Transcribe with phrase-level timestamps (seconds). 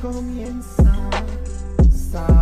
[0.00, 1.10] comienza
[1.90, 2.36] sabiduría.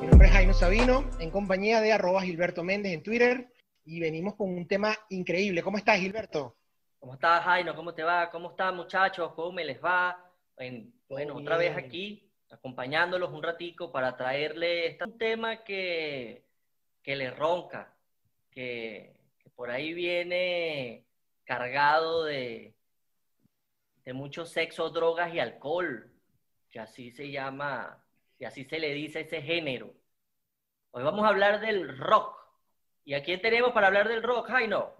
[0.00, 3.52] Mi nombre es Jaime Sabino, en compañía de arroba Gilberto Méndez en Twitter,
[3.84, 5.62] y venimos con un tema increíble.
[5.62, 6.56] ¿Cómo estás, Gilberto?
[6.98, 7.74] ¿Cómo estás, Jaino?
[7.76, 8.30] ¿Cómo te va?
[8.30, 9.32] ¿Cómo están, muchachos?
[9.34, 10.22] ¿Cómo me les va?
[11.08, 16.44] Bueno, otra vez aquí, acompañándolos un ratico para traerles este- un tema que,
[17.02, 17.94] que les ronca,
[18.50, 21.04] que, que por ahí viene
[21.44, 22.75] cargado de,
[24.06, 26.08] de mucho sexo, drogas y alcohol,
[26.70, 28.02] que así se llama,
[28.38, 29.92] y así se le dice ese género.
[30.92, 32.36] Hoy vamos a hablar del rock.
[33.04, 34.92] ¿Y a quién tenemos para hablar del rock, Jaino?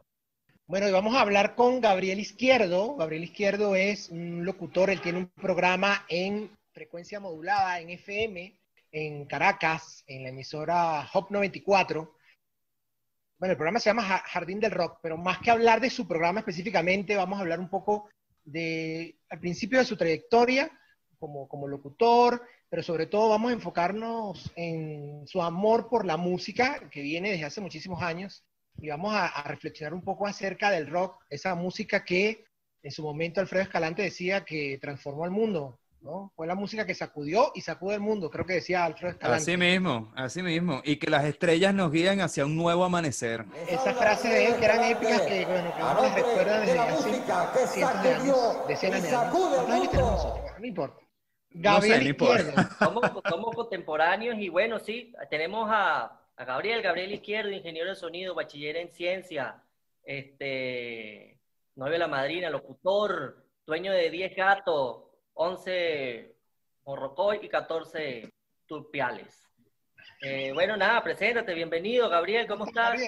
[0.66, 2.96] Bueno, y vamos a hablar con Gabriel Izquierdo.
[2.96, 8.58] Gabriel Izquierdo es un locutor, él tiene un programa en frecuencia modulada en FM
[8.90, 12.12] en Caracas, en la emisora Hop 94.
[13.38, 16.08] Bueno, el programa se llama Ja- Jardín del Rock, pero más que hablar de su
[16.08, 18.08] programa específicamente, vamos a hablar un poco
[18.46, 20.70] de, al principio de su trayectoria
[21.18, 26.88] como, como locutor, pero sobre todo vamos a enfocarnos en su amor por la música,
[26.90, 28.44] que viene desde hace muchísimos años,
[28.78, 32.44] y vamos a, a reflexionar un poco acerca del rock, esa música que
[32.82, 36.32] en su momento Alfredo Escalante decía que transformó al mundo, ¿no?
[36.36, 39.42] Fue la música que sacudió y sacudió el mundo, creo que decía Alfredo Escalante.
[39.42, 40.80] Así mismo, así mismo.
[40.84, 43.44] Y que las estrellas nos guían hacia un nuevo amanecer.
[43.68, 47.02] Esas frases de él que eran épicas que, bueno, que uno recuerda desde hace
[47.66, 49.30] cientos de años, decenas de años.
[49.32, 50.50] ¿Cuántos años tenemos nosotros?
[50.58, 50.96] No importa.
[50.98, 51.06] Sé,
[51.50, 52.42] Gabriel no importa.
[52.42, 52.70] Izquierdo.
[52.78, 58.34] Somos, somos contemporáneos y bueno, sí, tenemos a, a Gabriel, Gabriel Izquierdo, ingeniero de sonido,
[58.34, 59.62] bachiller en ciencia,
[60.04, 61.40] este,
[61.74, 65.05] novio de la madrina, locutor, dueño de 10 gatos,
[65.38, 66.34] 11
[66.84, 68.32] morrocoy y 14
[68.66, 69.42] turpiales.
[70.22, 73.00] Eh, bueno, nada, preséntate, bienvenido, Gabriel, ¿cómo estás?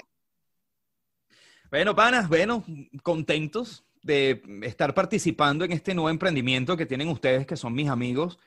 [1.71, 2.63] Bueno, panas, bueno,
[3.03, 8.37] contentos de estar participando en este nuevo emprendimiento que tienen ustedes, que son mis amigos,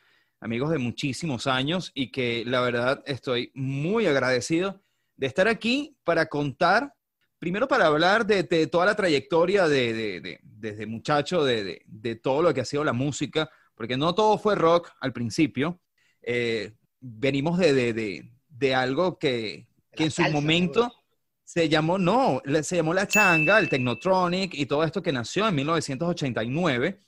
[0.41, 4.81] amigos de muchísimos años y que la verdad estoy muy agradecido
[5.17, 6.95] de estar aquí para contar,
[7.39, 11.83] primero para hablar de, de toda la trayectoria de, de- de- desde muchacho, de, de-
[11.87, 13.51] de todo lo que ha sido la música,
[13.83, 15.81] porque no todo fue rock al principio.
[16.23, 16.70] Eh,
[17.01, 20.95] venimos de, de- de- de algo que, que en su salsa, momento seguro.
[21.43, 25.57] se llamó, no, se llamó La Changa, el Technotronic y todo esto que nació en
[25.57, 27.01] 1989.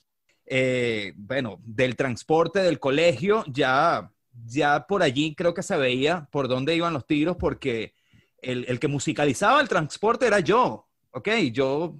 [0.47, 4.11] Eh, bueno, del transporte del colegio, ya,
[4.45, 7.93] ya por allí creo que se veía por dónde iban los tiros, porque
[8.41, 10.89] el, el que musicalizaba el transporte era yo.
[11.11, 11.95] Ok, yo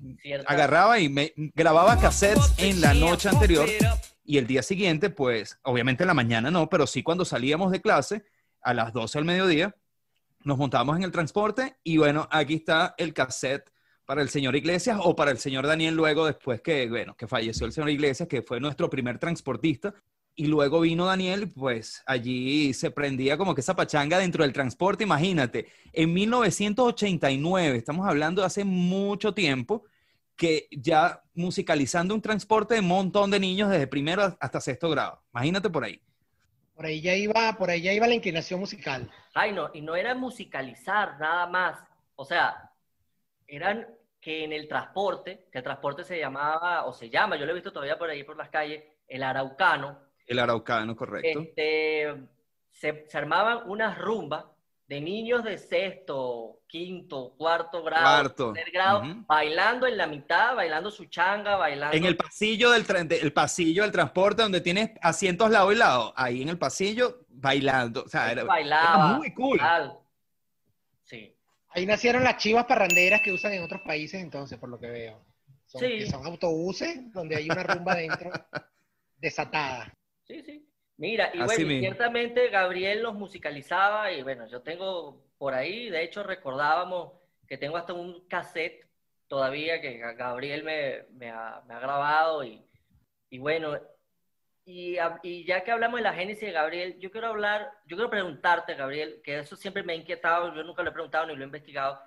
[0.45, 3.69] agarraba y me grababa cassettes en la noche anterior
[4.25, 7.81] y el día siguiente, pues, obviamente en la mañana no, pero sí cuando salíamos de
[7.81, 8.25] clase
[8.61, 9.75] a las 12 del mediodía,
[10.43, 13.71] nos montábamos en el transporte y bueno, aquí está el cassette
[14.05, 17.65] para el señor Iglesias o para el señor Daniel luego después que, bueno, que falleció
[17.65, 19.93] el señor Iglesias, que fue nuestro primer transportista.
[20.37, 25.05] Y luego vino Daniel, pues allí se prendía como que esa pachanga dentro del transporte,
[25.05, 25.67] imagínate.
[25.93, 29.85] En 1989, estamos hablando de hace mucho tiempo,
[30.35, 35.21] que ya musicalizando un transporte de un montón de niños desde primero hasta sexto grado.
[35.33, 36.01] Imagínate por ahí.
[36.75, 39.09] Por ahí ya iba, por ahí ya iba la inclinación musical.
[39.33, 41.79] Ay, no, y no era musicalizar nada más.
[42.15, 42.71] O sea,
[43.47, 43.87] eran
[44.19, 47.55] que en el transporte, que el transporte se llamaba, o se llama, yo lo he
[47.55, 51.39] visto todavía por ahí por las calles, el araucano, El araucano, correcto.
[51.41, 52.13] este,
[52.71, 54.45] se, se armaban unas rumbas
[54.87, 60.91] de niños de sexto, quinto, cuarto grado, Cuarto, tercer grado, bailando en la mitad, bailando
[60.91, 61.97] su changa, bailando...
[61.97, 66.41] En el pasillo del, el pasillo del transporte donde tienes asientos lado y lado, ahí
[66.43, 68.03] en el pasillo bailando.
[68.03, 69.57] O sea, era, bailaba, era muy cool.
[69.57, 69.97] tal.
[71.03, 71.35] Sí.
[71.69, 75.25] Ahí nacieron las chivas parranderas que usan en otros países, entonces, por lo que veo.
[75.65, 75.87] Son, Sí.
[75.97, 78.29] que son autobuses donde hay una rumba dentro
[79.17, 79.91] desatada.
[80.23, 80.69] Sí, sí.
[80.97, 81.79] Mira, y Así bueno, y mismo.
[81.81, 87.13] ciertamente Gabriel los musicalizaba y bueno, yo tengo por ahí, de hecho recordábamos
[87.47, 88.87] que tengo hasta un cassette
[89.27, 92.65] todavía que Ga- Gabriel me, me ha, me ha grabado y,
[93.29, 93.77] y bueno,
[94.63, 94.95] y
[95.45, 99.21] ya que hablamos de la génesis de Gabriel, yo quiero hablar, yo quiero preguntarte, Gabriel,
[99.23, 102.01] que eso siempre me ha inquietado, yo nunca lo he preguntado ni lo he investigado,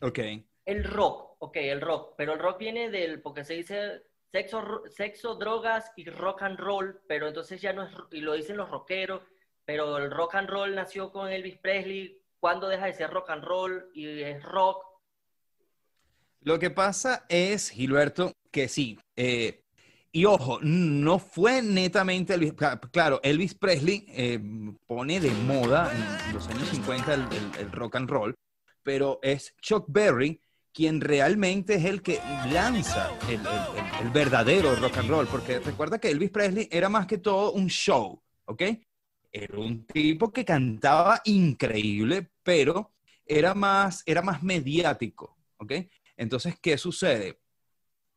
[0.00, 0.20] Ok.
[0.64, 4.02] el rock, ok, el rock, pero el rock viene del, porque se dice
[4.42, 8.56] sexo, sexo, drogas y rock and roll, pero entonces ya no es, y lo dicen
[8.56, 9.22] los rockeros,
[9.64, 13.44] pero el rock and roll nació con Elvis Presley, ¿cuándo deja de ser rock and
[13.44, 14.84] roll y es rock?
[16.40, 18.98] Lo que pasa es, Gilberto, que sí.
[19.16, 19.58] eh,
[20.14, 22.54] y ojo, no fue netamente Elvis.
[22.54, 24.38] cla- Claro, Elvis Presley eh,
[24.86, 28.34] pone de moda en los años 50 el, el- el rock and roll,
[28.82, 30.38] pero es Chuck Berry
[30.72, 32.18] quien realmente es el que
[32.50, 33.40] lanza el,
[34.10, 38.22] verdadero rock and roll, porque recuerda que Elvis Presley era más que todo un show,
[38.46, 38.62] ¿ok?
[39.30, 45.72] Era un tipo que cantaba increíble, pero era más, era más mediático, ¿ok?
[46.16, 47.40] Entonces, ¿qué sucede?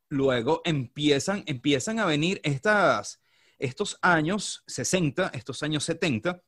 [0.10, 3.22] Luego empiezan, empiezan a venir estas,
[3.60, 6.42] estos años 60, estos años 70,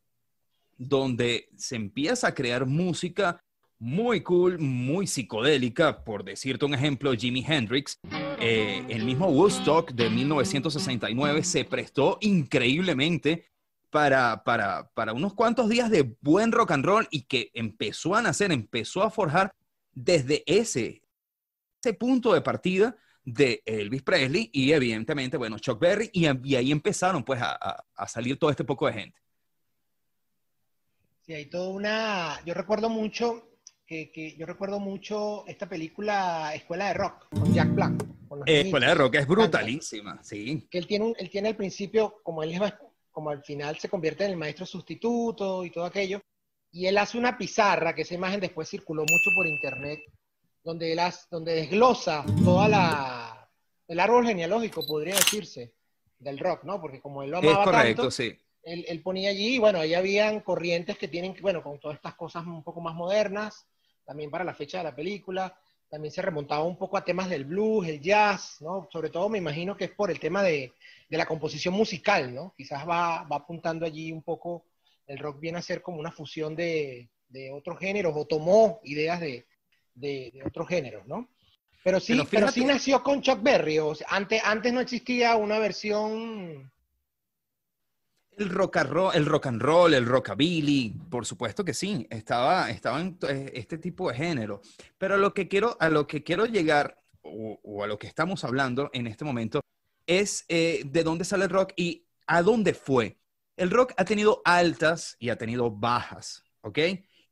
[0.77, 3.43] donde se empieza a crear música
[3.79, 6.03] muy cool, muy psicodélica.
[6.03, 7.99] Por decirte un ejemplo, Jimi Hendrix,
[8.39, 13.49] eh, el mismo Woodstock de 1969 se prestó increíblemente
[13.89, 18.21] para, para, para unos cuantos días de buen rock and roll y que empezó a
[18.21, 19.53] nacer, empezó a forjar
[19.93, 21.01] desde ese,
[21.81, 26.25] ese punto de partida de Elvis Presley y evidentemente, bueno, Chuck Berry y,
[26.55, 29.19] ahí empezaron pues a, a- a salir todo este poco de gente.
[31.21, 32.39] Sí, hay toda una.
[32.45, 33.49] Yo recuerdo mucho
[33.87, 37.93] que, que yo recuerdo mucho esta película Escuela de Rock con Jack Black.
[38.27, 38.61] con los Eh.
[38.61, 40.67] Escuela de Rock es brutalísima, sí.
[40.69, 42.61] Que él tiene, un- él tiene al principio, como él es
[43.11, 46.21] como al final se convierte en el maestro sustituto y todo aquello,
[46.71, 49.99] y él hace una pizarra, que esa imagen después circuló mucho por internet,
[50.63, 53.49] donde él hace- donde desglosa toda la
[53.87, 55.73] el árbol genealógico, podría decirse,
[56.19, 56.81] del rock, ¿no?
[56.81, 58.37] Porque como él lo Es amaba correcto, tanto, sí.
[58.63, 62.15] él, él ponía allí, y bueno, ahí habían corrientes que tienen, bueno, con todas estas
[62.15, 63.65] cosas un poco más modernas,
[64.07, 65.53] también para la fecha de la película,
[65.89, 68.87] también se remontaba un poco a temas del blues, el jazz, ¿no?
[68.91, 70.71] Sobre todo me imagino que es por el tema de,
[71.09, 72.53] de la composición musical, ¿no?
[72.57, 74.65] Quizás va, va apuntando allí un poco,
[75.05, 79.19] el rock viene a ser como una fusión de, de otros géneros, o tomó ideas
[79.19, 79.45] de,
[79.93, 81.29] de, de otros géneros, ¿no?
[81.83, 85.35] Pero sí, Pero pero, sí nació con Chuck Berry, o sea, antes, antes no existía
[85.35, 86.71] una versión
[88.37, 92.69] El rock, and roll, el rock and roll, el rockabilly, por supuesto que sí, estaba,
[92.69, 93.17] estaba en
[93.51, 94.61] este tipo de género.
[94.99, 98.91] Pero lo que quiero, a lo que quiero llegar, o, a lo que estamos hablando
[98.93, 99.61] en este momento,
[100.05, 103.17] es eh, de dónde sale el rock y a dónde fue.
[103.55, 106.77] El rock ha tenido altas y ha tenido bajas, ¿ok?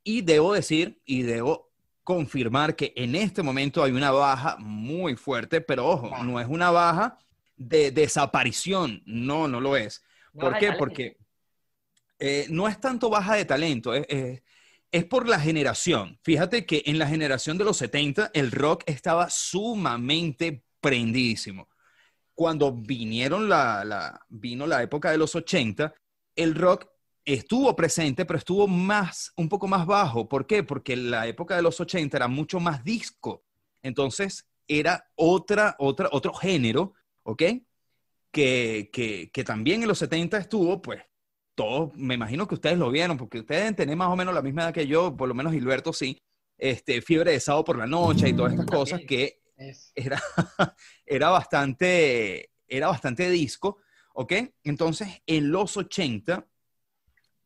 [0.03, 1.71] Y debo decir, y debo
[2.03, 6.71] confirmar que en este momento hay una baja muy fuerte, pero ojo, no es una
[6.71, 7.19] baja
[7.57, 10.03] de desaparición, no, no lo es.
[10.39, 10.73] ¿Por qué?
[10.73, 11.17] Porque
[12.19, 14.41] eh, no es tanto baja de talento, es, es-
[14.91, 16.17] es por la generación.
[16.23, 21.67] Fíjate que en la generación de los 70 el rock estaba sumamente prendidísimo.
[22.35, 25.93] Cuando vinieron la, la- vino la época de los 80,
[26.35, 26.87] el rock
[27.25, 30.29] estuvo presente, pero estuvo más, un poco más bajo.
[30.29, 30.63] ¿Por qué?
[30.63, 33.43] Porque la época de los 80 era mucho más disco.
[33.83, 36.93] Entonces era otra, otra, otro género,
[37.23, 37.43] ¿ok?
[38.35, 41.01] Que, que, que también en los 70 estuvo, pues
[41.55, 44.41] todos, me imagino que ustedes lo vieron, porque ustedes deben tener más o menos la
[44.41, 46.21] misma edad que yo, por lo menos Gilberto sí,
[46.57, 49.39] este, Fiebre de Sábado por la Noche y todas estas cosas que
[49.95, 50.21] era,
[51.05, 53.77] era, bastante, era bastante disco,
[54.15, 54.33] ¿ok?
[54.65, 56.45] Entonces, en los 80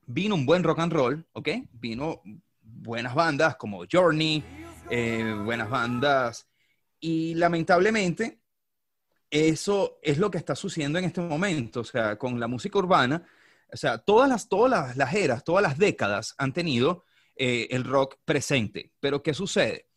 [0.08, 1.50] vino un buen rock and roll, ¿ok?
[1.74, 2.24] Vino
[2.64, 4.44] buenas bandas como Journey,
[4.90, 6.50] eh, buenas bandas,
[7.00, 8.40] y lamentablemente
[9.32, 13.24] eso es lo que está sucediendo en este momento, o sea, con la música urbana,
[13.72, 17.04] o sea, todas las, todas las, las eras, todas las décadas han tenido
[17.36, 19.88] eh, el rock presente, pero ¿qué sucede?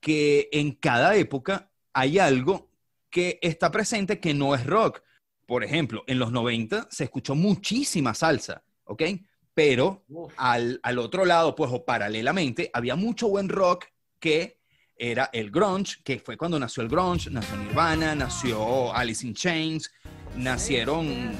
[0.00, 2.70] Que en cada época hay algo
[3.10, 5.02] que está presente que no es rock.
[5.46, 9.02] Por ejemplo, en los 90 se escuchó muchísima salsa, ¿ok?
[9.54, 10.04] Pero
[10.36, 13.86] al, al otro lado, pues, o paralelamente, había mucho buen rock
[14.20, 14.55] que
[14.96, 19.90] era el grunge, que fue cuando nació el grunge, nació Nirvana, nació Alice in Chains,
[20.36, 21.32] nacieron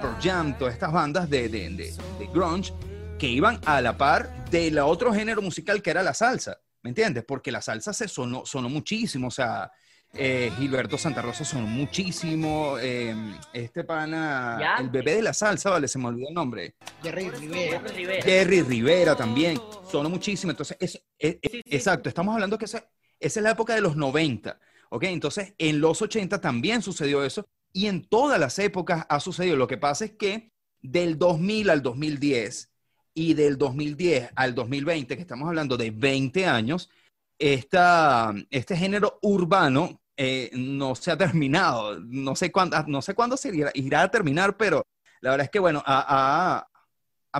[0.00, 1.94] Pearl Jam, todas estas bandas de, de, de-
[2.32, 2.72] grunge
[3.18, 7.24] que iban a la par del otro género musical que era la salsa, ¿me entiendes?
[7.26, 9.70] Porque la salsa se sonó, sonó muchísimo, o sea,
[10.14, 13.14] eh, Gilberto Santa Rosa sonó muchísimo, eh,
[13.52, 14.76] este pana, Ya.
[14.76, 16.74] el bebé de la salsa, vale, se me olvidó el nombre.
[17.02, 17.80] Jerry Rivera.
[17.80, 18.22] Jerry Rivera.
[18.22, 19.58] Jerry Rivera también,
[19.90, 20.50] sonó muchísimo.
[20.50, 21.76] Entonces, es, es- es- Sí, sí.
[21.76, 22.78] exacto, estamos hablando que esa,
[23.18, 24.58] esa es la época de los 90,
[24.90, 25.04] ¿ok?
[25.04, 29.56] Entonces, en los 80 también sucedió eso y en todas las épocas ha sucedido.
[29.56, 30.50] Lo que pasa es que
[30.82, 32.70] del 2000 al 2010
[33.14, 36.90] y del 2010 al 2020, que estamos hablando de 20 años,
[37.38, 41.98] esta, este género urbano eh, no se ha terminado.
[42.00, 44.82] No sé cuándo, no sé cuándo se irá, a terminar, pero
[45.20, 46.66] la verdad es que, bueno, ha,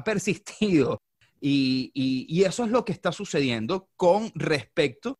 [0.04, 0.98] persistido.
[1.40, 5.18] Y, y- y eso es lo que está sucediendo con respecto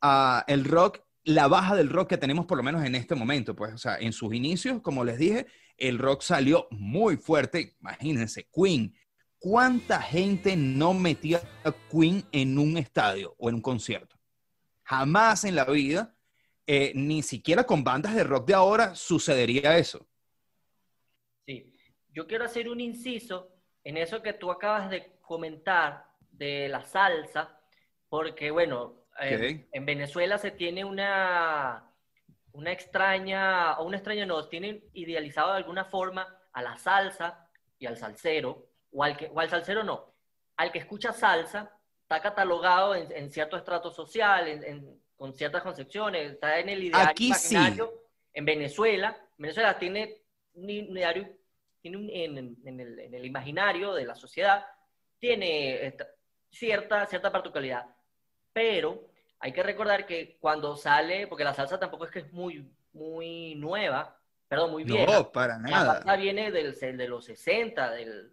[0.00, 3.54] a el rock, la baja del rock que tenemos por lo menos en este momento.
[3.54, 7.76] Pues, o sea, en sus inicios, como les dije, el rock salió muy fuerte.
[7.80, 8.94] Imagínense, Queen.
[9.38, 14.16] ¿Cuánta gente no metía a Queen en un estadio o en un concierto?
[14.88, 16.16] jamás en la vida,
[16.70, 20.06] eh, ni siquiera con bandas de rock de ahora, sucedería eso.
[21.46, 21.74] Sí,
[22.10, 23.48] yo quiero hacer un inciso
[23.84, 27.58] en eso que tú acabas de comentar de la salsa,
[28.10, 31.90] porque bueno, eh, en Venezuela se tiene una,
[32.52, 37.48] una extraña, o una extraña no, tienen idealizado de alguna forma a la salsa
[37.78, 40.14] y al salsero, o al, que, o al salsero no,
[40.56, 41.72] al que escucha salsa
[42.02, 46.84] está catalogado en, en cierto estrato social, en- en- con ciertas concepciones, está en el
[46.84, 47.54] ideario Aquí sí.
[47.56, 47.92] imaginario.
[48.32, 50.22] En Venezuela, Venezuela tiene
[50.54, 51.28] un ideario,
[51.82, 54.64] tiene un- en, en- el, en el imaginario de la sociedad,
[55.18, 56.06] tiene esta-
[56.50, 57.84] cierta, cierta particularidad.
[58.52, 59.08] Pero
[59.40, 63.56] hay que recordar que cuando sale, porque la salsa tampoco es que es muy, muy
[63.56, 65.12] nueva, perdón, muy vieja.
[65.12, 65.94] No, para La nada.
[65.94, 68.30] salsa viene del, de los 60, del,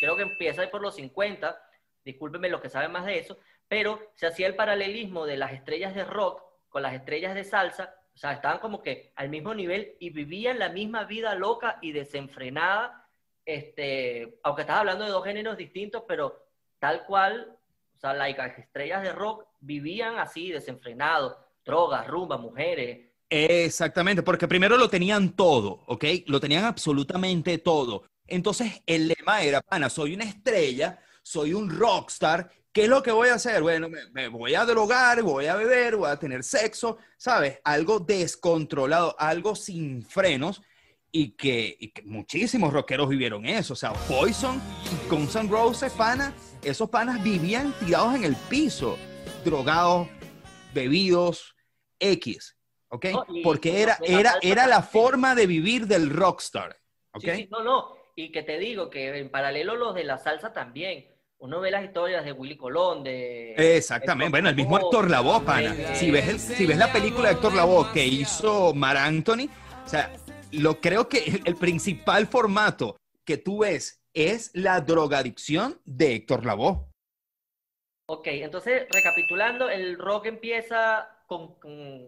[0.00, 1.62] creo que empieza por los 50,
[2.02, 3.38] discúlpenme los que saben más de eso,
[3.72, 7.94] pero se hacía el paralelismo de las estrellas de rock con las estrellas de salsa,
[8.14, 11.92] o sea, estaban como que al mismo nivel y vivían la misma vida loca y
[11.92, 13.08] desenfrenada,
[13.46, 16.44] este, aunque estás hablando de dos géneros distintos, pero
[16.78, 17.56] tal cual,
[17.96, 24.76] o sea, las estrellas de rock vivían así, desenfrenados, drogas, rumba, mujeres, Exactamente, porque primero
[24.76, 26.04] lo tenían todo, ¿ok?
[26.26, 28.02] Lo tenían absolutamente todo.
[28.26, 33.12] Entonces el lema era, pana, soy una estrella, soy un rockstar, ¿qué es lo que
[33.12, 33.62] voy a hacer?
[33.62, 37.60] Bueno, me, me voy a drogar, voy a beber, voy a tener sexo, ¿sabes?
[37.64, 40.62] Algo descontrolado, algo sin frenos
[41.10, 43.74] y que, y que muchísimos rockeros vivieron eso.
[43.74, 44.60] O sea, Poison,
[45.10, 48.96] Guns N' Roses, pana, esos panas vivían tirados en el piso,
[49.44, 50.08] drogados,
[50.72, 51.54] bebidos,
[51.98, 52.56] X.
[52.88, 53.06] ¿ok?
[53.12, 56.78] No, y- Porque y era, era, era la forma de vivir del rockstar,
[57.12, 57.22] ¿ok?
[57.24, 57.96] Sí, sí, no, no.
[58.16, 61.06] Y que te digo que en paralelo los de la salsa también.
[61.42, 63.76] Uno ve las historias de Willy Colón, de...
[63.76, 65.74] Exactamente, bueno, el mismo Héctor Lavoe, pana.
[65.74, 69.48] de- Si ves, el- si ves la película de Héctor Lavoe que hizo Mar Anthony,
[69.84, 70.12] o sea,
[70.52, 76.86] lo creo que el, principal formato que tú ves es la drogadicción de Héctor Lavoe.
[78.06, 81.56] Ok, entonces, recapitulando, el rock empieza con...
[81.58, 82.06] con-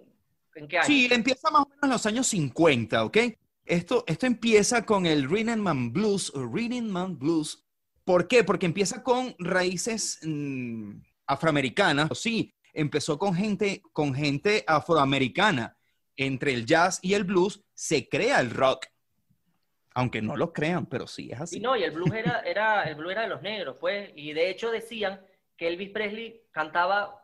[0.55, 0.87] ¿En qué año?
[0.87, 3.17] Sí, empieza más o menos en los años 50, ¿ok?
[3.64, 7.63] Esto, esto empieza con el Rhythm Man Blues, o Rhythm Man Blues.
[8.04, 8.44] ¿Por qué?
[8.44, 12.11] Porque empieza con raíces mm, afroamericanas.
[12.18, 15.76] Sí, empezó con gente, con gente afroamericana.
[16.16, 18.87] Entre el jazz y el blues se crea el rock.
[19.94, 21.61] Aunque no lo crean, pero sí es Sí, así.
[21.61, 24.11] no, y el blues era, era, el blues era de los negros, pues.
[24.14, 25.20] Y de hecho decían
[25.56, 27.20] que Elvis Presley cantaba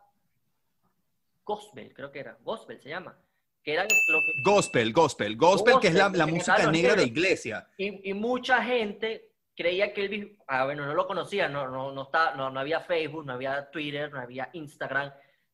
[1.45, 2.37] gospel, creo que era.
[2.43, 3.17] Gospel se llama.
[3.63, 7.03] Que era lo que, Gospel, gospel, gospel, que es la, Gospel, la música negra de
[7.03, 7.67] iglesia.
[7.77, 12.03] Y, y mucha gente creía que Elvis, ah, bueno, no lo conocía, no, no, no,
[12.03, 15.11] está, no, no había Facebook, no había Twitter, no había Instagram,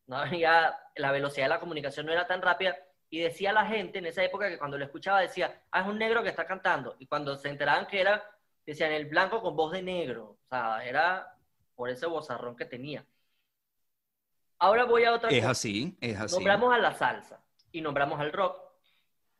[0.08, 2.78] no había, la velocidad de la comunicación no era tan rápida.
[3.10, 5.98] Y decía la gente en esa época que cuando lo escuchaba decía, ah, es un
[5.98, 6.96] negro que está cantando.
[7.00, 8.24] Y cuando se enteraban que era,
[8.66, 10.38] decían, el blanco con voz de negro.
[10.44, 11.34] O sea, era
[11.76, 13.06] por ese bozarrón que tenía.
[14.60, 15.52] Ahora voy a otra Es cosa.
[15.52, 16.36] así, es así.
[16.36, 17.40] Nombramos a la salsa
[17.72, 18.60] y nombramos al rock.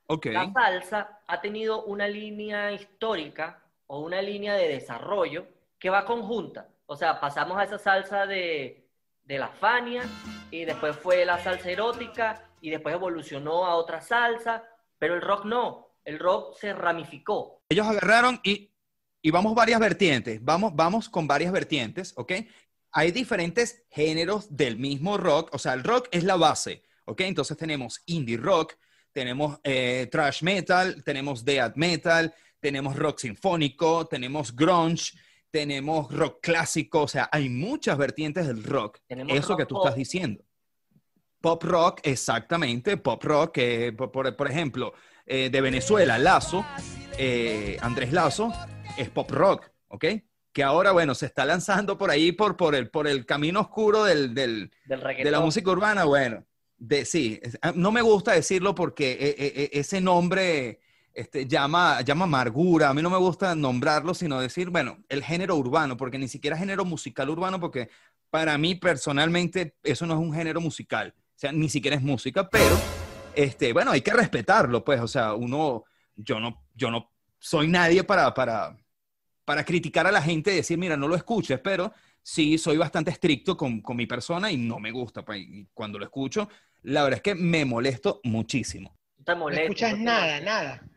[0.08, 0.28] Ok.
[0.28, 5.48] La salsa ha tenido una línea histórica o una línea de desarrollo
[5.80, 6.70] que va conjunta.
[6.86, 8.88] O sea, pasamos a esa salsa de,
[9.24, 10.04] de la Fania
[10.52, 14.64] y después fue la salsa erótica y después evolucionó a otra salsa,
[14.98, 15.88] pero el rock no.
[16.04, 17.62] El rock se ramificó.
[17.70, 18.72] Ellos agarraron y,
[19.22, 22.32] y vamos varias vertientes, vamos, vamos con varias vertientes, ¿ok?
[22.94, 27.22] Hay diferentes géneros del mismo rock, o sea, el rock es la base, ¿ok?
[27.22, 28.76] Entonces tenemos indie rock,
[29.12, 35.14] tenemos eh, thrash metal, tenemos death metal, tenemos rock sinfónico, tenemos grunge,
[35.52, 39.76] tenemos rock clásico, o sea, hay muchas vertientes del rock, Tenemos eso rock que tú
[39.76, 39.86] pop.
[39.86, 40.44] estás diciendo.
[41.40, 44.94] Pop rock, exactamente, pop rock, eh, por, por- ejemplo,
[45.26, 46.66] eh, de Venezuela, Lazo,
[47.18, 48.52] eh, Andrés Lazo,
[48.98, 50.06] es pop rock, ¿ok?
[50.52, 54.04] Que ahora, bueno, se está lanzando por ahí, por, por, el, por el camino oscuro
[54.04, 56.44] del, del- Del de la música urbana, bueno,
[56.78, 60.80] de, sí, ah, no me gusta decirlo porque eh, eh, eh, ese nombre
[61.18, 65.56] este, llama, llama amargura, a mí no me gusta nombrarlo, sino decir, bueno, el género
[65.56, 67.90] urbano, porque ni siquiera género musical urbano, porque
[68.30, 72.48] para mí personalmente eso no es un género musical, o sea, ni siquiera es música,
[72.48, 72.76] pero,
[73.34, 78.04] este, bueno, hay que respetarlo, pues, o sea, uno, yo no, yo no soy nadie
[78.04, 78.78] para, para,
[79.44, 83.10] para criticar a la gente y decir, mira, no lo escuches, pero sí soy bastante
[83.10, 85.26] estricto con, con mi persona y no me gusta.
[85.26, 86.48] pues, y cuando lo escucho,
[86.84, 88.96] la verdad es que me molesto muchísimo.
[89.16, 90.88] Tú te No escuchas nada, nada.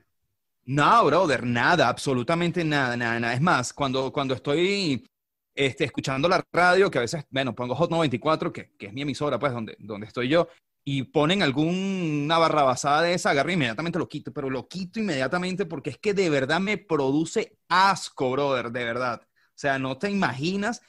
[0.65, 3.35] No, brother, nada, absolutamente nada, nada, nada.
[3.35, 5.05] Es más, cuando, cuando estoy
[5.55, 9.03] este, escuchando la radio, que a veces, bueno, pongo Hot 94, que, que es mi
[9.03, 10.49] emisora, pues, donde, donde estoy yo,
[10.85, 15.67] y ponen alguna barrabasada de esa, agarro y inmediatamente lo quito, pero lo quito inmediatamente
[15.67, 19.21] porque es que de verdad me produce asco, brother, de verdad.
[19.23, 20.81] O sea, no te imaginas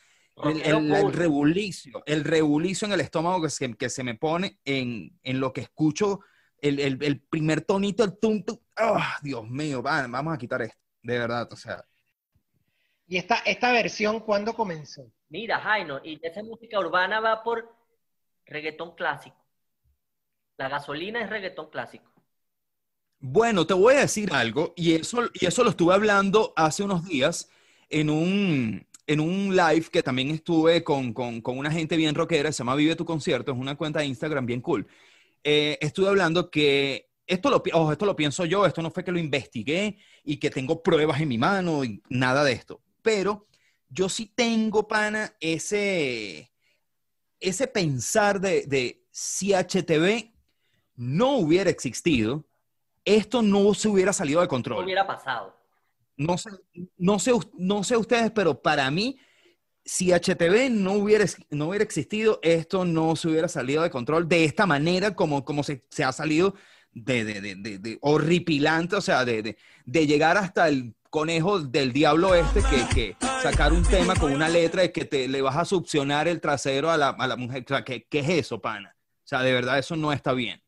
[0.43, 1.13] el, el, el full.
[1.13, 5.51] rebulicio, el rebulicio en el estómago que se, que se me pone en, en lo
[5.51, 6.21] que escucho,
[6.61, 8.57] el, el, el primer tonito, el tum, tum.
[8.75, 11.83] ¡Ah, Dios mío, va, vamos a quitar esto, de verdad, o sea.
[13.07, 15.11] ¿Y esta, esta versión cuándo comenzó?
[15.29, 17.75] Mira, Jaino, y esa música urbana va por
[18.45, 19.35] reggaetón clásico.
[20.57, 22.11] La gasolina es reggaetón clásico.
[23.19, 27.05] Bueno, te voy a decir algo, y eso, y eso lo estuve hablando hace unos
[27.05, 27.49] días
[27.89, 32.51] en un, en un live que también estuve con, con, con una gente bien rockera,
[32.51, 34.87] se llama Vive tu concierto, es una cuenta de Instagram bien cool.
[35.43, 39.19] Eh, estuve hablando que esto lo, esto lo pienso yo, esto no fue que lo
[39.19, 43.47] investigué y que tengo pruebas en mi mano y nada de esto, pero
[43.89, 46.51] yo sí tengo, pana, ese,
[47.39, 50.33] ese pensar de, de si HTV
[50.95, 52.45] no hubiera existido,
[53.03, 54.83] esto no se hubiera salido de ¿Qué control.
[54.83, 55.57] hubiera pasado?
[56.17, 56.51] No sé,
[56.97, 59.17] no sé, no sé ustedes, pero para mí,
[59.83, 64.45] si HTV no hubiera, no hubiera existido, esto no se hubiera salido de control de
[64.45, 66.55] esta manera como, como se, se ha salido
[66.93, 71.91] de, de, de, de- horripilante, o sea, de, de, de llegar hasta el conejo del
[71.91, 75.57] diablo este que, que sacar un tema con una letra de que te, le vas
[75.57, 77.63] a succionar el trasero a la, a la mujer.
[77.65, 78.95] O sea, ¿qué, ¿qué es eso, pana?
[78.97, 80.61] O sea, de verdad, eso no está bien.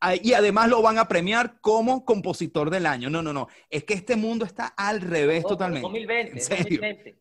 [0.00, 3.10] Ah, Y además lo van a premiar como compositor del año.
[3.10, 3.48] No, no, no.
[3.70, 5.82] Es que este mundo está al revés No, totalmente.
[5.82, 6.80] 2020, En es serio.
[6.80, 7.18] 2020.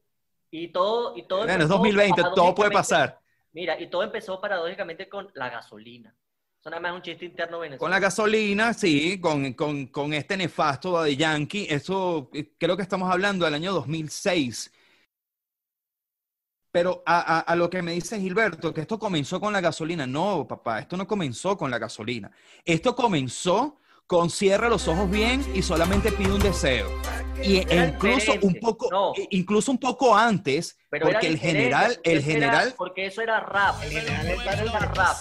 [0.52, 3.22] Y todo, y todo Bueno, es empezó 2020, todo puede pasar.
[3.54, 6.16] Mira, y todo empezó paradójicamente con la gasolina.
[6.60, 7.96] Eso nada más es un chiste interno Con venezolano.
[7.96, 13.12] la gasolina, sí, con, con, con este nefasto de Yankee, eso eh, creo que estamos
[13.12, 14.72] hablando del año 2006.
[16.72, 20.06] Pero a, a- a lo que me dice Gilberto, que esto comenzó con la gasolina.
[20.06, 22.32] No, papá, esto no comenzó con la gasolina.
[22.66, 26.90] Esto comenzó con cierra los ojos bien y solamente pide un deseo.
[27.44, 29.14] Y, e Era incluso un poco, No.
[29.16, 33.06] e- incluso un poco antes, Pero porque el general, porque el eso era- general, porque
[33.06, 33.84] eso era rap.
[33.84, 35.18] El general era Rap.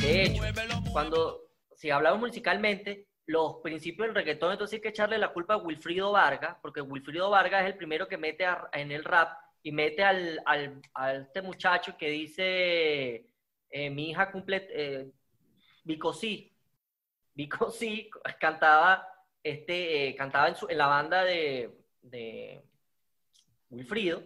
[0.00, 0.42] De hecho,
[0.92, 1.40] cuando,
[1.74, 6.12] si hablamos musicalmente, los principios del reggaetón, entonces hay que echarle la culpa a Wilfrido
[6.12, 9.30] Vargas, porque Wilfrido Vargas es el primero que mete a- en el rap
[9.62, 13.26] y mete al, al- a este muchacho que dice,
[13.70, 15.10] eh, mi hija cumple, eh,
[15.82, 16.52] Vico sí,
[17.36, 19.06] Vico sí cantaba,
[19.44, 21.70] este, eh, cantaba en, su- en la banda de,
[22.02, 22.62] de
[23.70, 24.20] Wilfrido.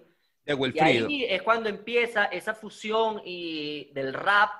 [0.46, 1.08] de Y Wilfrido.
[1.08, 4.50] ahí es cuando empieza esa fusión y del rap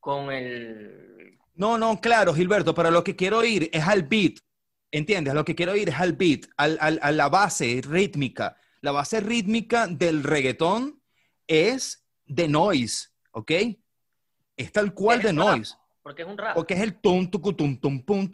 [0.00, 1.38] con el...
[1.54, 4.36] No, no, claro, Gilberto, pero lo que quiero ir es al beat,
[4.90, 5.34] ¿entiendes?
[5.34, 8.56] Lo que quiero ir es al beat, al- al- a la base rítmica.
[8.80, 11.02] La base rítmica del reggaetón
[11.46, 13.50] es de noise, ¿ok?
[14.56, 15.74] Es tal cual de noise.
[16.10, 16.56] Porque es un rap.
[16.56, 18.26] Porque es el tum, tucu, tum, tum, pum,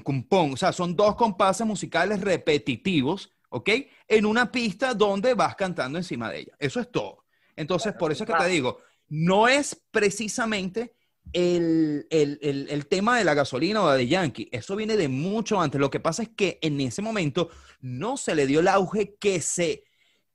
[0.00, 0.52] cum, pum.
[0.52, 3.70] O sea, son dos compases musicales repetitivos, ¿ok?
[4.06, 6.52] En una pista donde vas cantando encima de ella.
[6.60, 7.24] Eso es todo.
[7.56, 8.42] Entonces, Claro, por eso es que rap.
[8.42, 10.94] te digo, no es precisamente
[11.32, 14.48] el, el- el- el tema de la gasolina o de Yankee.
[14.52, 15.80] Eso viene de mucho antes.
[15.80, 19.40] Lo que pasa es que en ese momento no se le dio el auge que
[19.40, 19.82] se,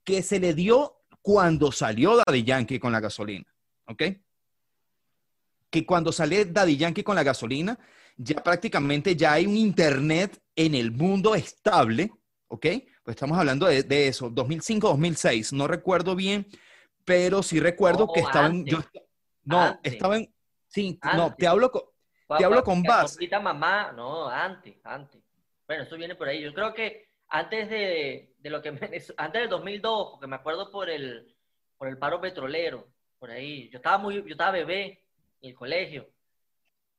[0.04, 3.46] que se le dio cuando salió Daddy Yankee con la gasolina,
[3.88, 4.04] ¿ok?
[5.70, 7.78] Que cuando sale Daddy Yankee con la gasolina,
[8.18, 12.12] ya prácticamente ya hay un internet en el mundo estable,
[12.48, 12.66] ¿ok?
[13.04, 16.48] Pues estamos hablando de, de eso, 2005-2006, no recuerdo bien,
[17.06, 18.66] pero sí recuerdo No, que estaba en...
[18.66, 18.80] yo
[19.44, 19.94] no, Antes.
[19.94, 20.34] estaba en...
[20.68, 21.38] Sí, no, Antes.
[21.38, 21.82] te hablo con...
[22.38, 22.84] te hablo con.
[22.88, 25.22] Ahorita mamá, no, antes, antes.
[25.66, 26.42] Bueno, eso viene por ahí.
[26.44, 28.80] Yo creo que antes de, de lo que me-
[29.18, 31.36] antes del 2002, porque me acuerdo por el
[31.78, 33.70] por el paro petrolero, por ahí.
[33.72, 35.02] Yo estaba muy, yo estaba bebé
[35.42, 36.10] en el colegio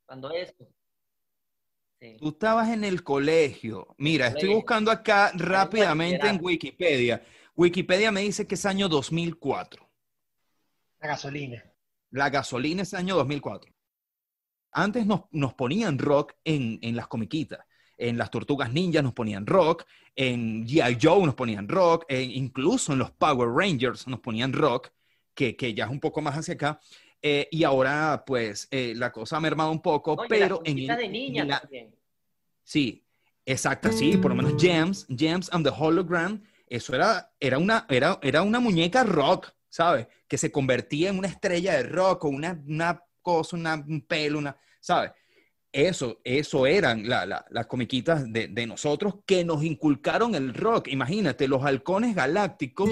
[0.06, 0.66] cuando eso.
[2.00, 2.16] Sí.
[2.18, 3.94] Tú estabas en el colegio.
[3.98, 4.56] Mira, estoy Colegio.
[4.56, 6.38] buscando acá rápidamente en.
[6.42, 7.22] Wikipedia.
[7.54, 9.86] Wikipedia me dice que es año 2004.
[11.00, 11.62] La gasolina.
[12.10, 13.72] La gasolina es año 2004.
[14.72, 17.60] Antes nos, nos ponían rock en, en las comiquitas.
[17.98, 19.84] En las Tortugas Ninjas nos ponían rock.
[20.16, 20.98] En G.I.
[21.00, 22.06] Joe nos ponían rock.
[22.08, 24.88] e incluso en los Power Rangers nos ponían rock,
[25.34, 26.80] que, que ya es un poco más hacia acá.
[27.22, 30.76] Eh, y ahora, pues, eh, la cosa ha mermado un poco, pero en
[31.42, 31.94] de la- también.
[32.64, 33.04] Sí,
[33.44, 38.18] exacto, sí, por lo menos James, James and the Hologram, eso era, era, una, era,
[38.22, 40.06] era una muñeca rock, ¿sabes?
[40.28, 44.38] Que se convertía en una estrella de rock o una, una cosa, una, un pelo,
[44.38, 45.10] una, ¿sabes?
[45.72, 50.88] Eso, eso eran la- la- las comiquitas de, de nosotros que nos inculcaron el rock.
[50.88, 52.90] Imagínate, los halcones galácticos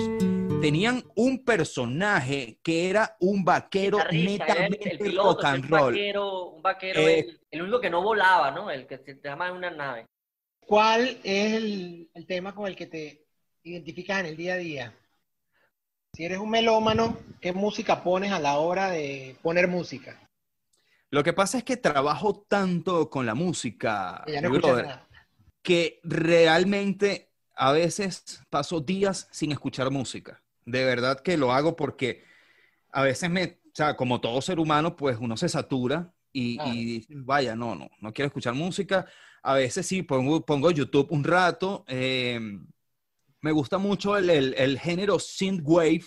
[0.61, 5.65] tenían un personaje que era un vaquero Guitarrista, era el, netamente el piloto, rock and
[5.65, 5.93] un roll.
[5.93, 8.71] vaquero, un vaquero Eh, el, el único que no volaba, ¿no?
[8.71, 10.07] El que se llama en una nave.
[10.61, 13.25] ¿Cuál es el, el tema con el que te
[13.65, 14.95] identificas en el día a día?
[16.15, 20.28] Si eres un melómano, ¿qué música pones a la hora de poner música?
[21.11, 24.85] Lo que pasa es que trabajo tanto con la música, Que no brother,
[26.03, 30.43] realmente a veces paso días sin escuchar música.
[30.65, 32.25] De verdad que lo hago porque
[32.93, 36.73] a veces me, o sea, como todo ser humano, pues uno se satura y, Claro.
[36.75, 39.07] y vaya, no, no, no quiero escuchar música.
[39.43, 41.85] A veces sí, pongo, pongo YouTube un rato.
[41.89, 42.39] eh,
[43.41, 46.05] me gusta mucho el, el- el género synthwave.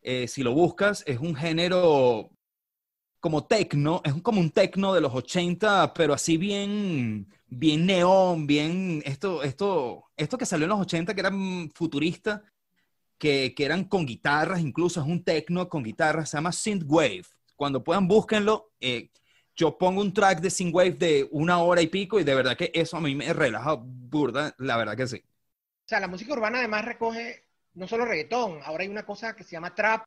[0.00, 2.30] Eh, si lo buscas, es un género
[3.26, 8.46] como tecno, es un- como un tecno de los 80, pero así bien, bien neón,
[8.46, 12.40] bien, esto, esto, esto que salió en los 80 que eran futuristas,
[13.18, 17.24] que, que eran con guitarras, incluso es un tecno con guitarras, se llama Synthwave.
[17.56, 18.70] Cuando puedan, búsquenlo.
[18.78, 19.10] eh,
[19.56, 22.70] yo pongo un track de Synthwave de una hora y pico y de verdad que
[22.72, 25.16] eso a mí me relaja burda, la verdad que sí.
[25.24, 29.42] O sea, la música urbana además recoge no solo reggaetón, ahora hay una cosa que
[29.42, 30.04] se llama trap,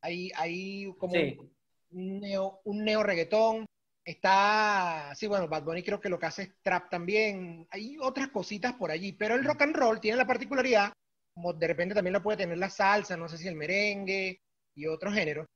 [0.00, 1.36] hay, hay como Sí.
[1.38, 1.55] un
[1.90, 3.66] neo, un neo reggaetón,
[4.04, 8.28] está, sí, bueno, Bad Bunny creo que lo que hace es trap también, hay otras
[8.28, 10.92] cositas por allí, pero el rock and roll tiene la particularidad,
[11.34, 14.40] como de repente también lo puede tener la salsa, no sé si el merengue
[14.74, 15.46] y otros géneros,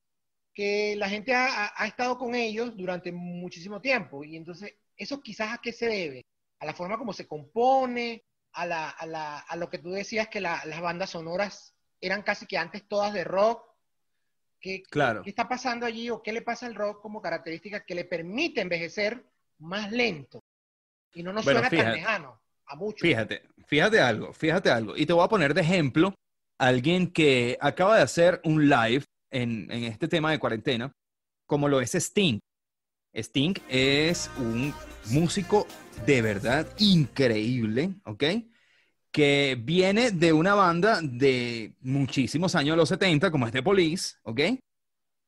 [0.55, 5.59] que la gente ha, estado con ellos durante muchísimo tiempo, y entonces eso quizás a
[5.63, 6.23] qué se debe,
[6.61, 10.29] a la forma como se compone, a, la, a, la, a lo que tú decías
[10.29, 13.65] que la- las bandas sonoras eran casi que antes todas de rock.
[14.61, 15.23] ¿Qué, Claro.
[15.23, 18.61] ¿Qué está pasando allí o qué le pasa al rock como característica que le permite
[18.61, 19.25] envejecer
[19.59, 20.41] más lento?
[21.15, 23.01] Y no nos Bueno, suena tan lejano a muchos.
[23.01, 24.97] Fíjate, fíjate algo, fíjate algo.
[24.97, 26.15] Y te voy a poner de ejemplo
[26.59, 30.93] a alguien que acaba de hacer un live en, en este tema de cuarentena,
[31.47, 32.39] como lo es Sting.
[33.13, 34.73] Sting es un
[35.07, 35.67] músico
[36.07, 38.25] de verdad increíble, ¿ok?
[39.13, 44.41] Que viene de una banda de muchísimos años, los 70, como es The Police, ¿ok?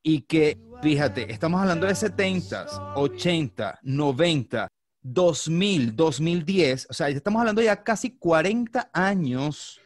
[0.03, 4.67] Y que, fíjate, estamos hablando de 70, 80, 90,
[5.01, 9.81] 2000, 2010, o sea, estamos hablando ya casi 40 años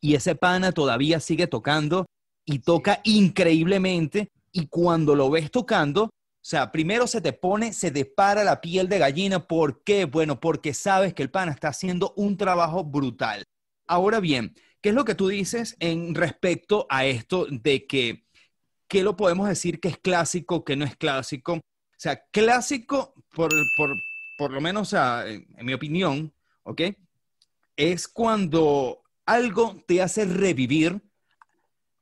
[0.00, 2.06] y ese pana todavía sigue tocando
[2.44, 6.10] y toca increíblemente y cuando lo ves tocando,
[6.44, 9.46] o sea, primero se te pone, se te para la piel de gallina.
[9.46, 10.04] ¿Por qué?
[10.04, 13.44] Bueno, porque sabes que el pana está haciendo un trabajo brutal.
[13.86, 18.26] Ahora bien, ¿qué es lo que tú dices en respecto a esto de que,
[18.88, 21.54] qué lo podemos decir que es clásico, que no es clásico?
[21.54, 21.60] O
[21.96, 23.94] sea, clásico, por, por,
[24.36, 26.30] por lo menos, en mi opinión,
[26.64, 26.82] ¿ok?
[27.74, 31.00] Es cuando algo te hace revivir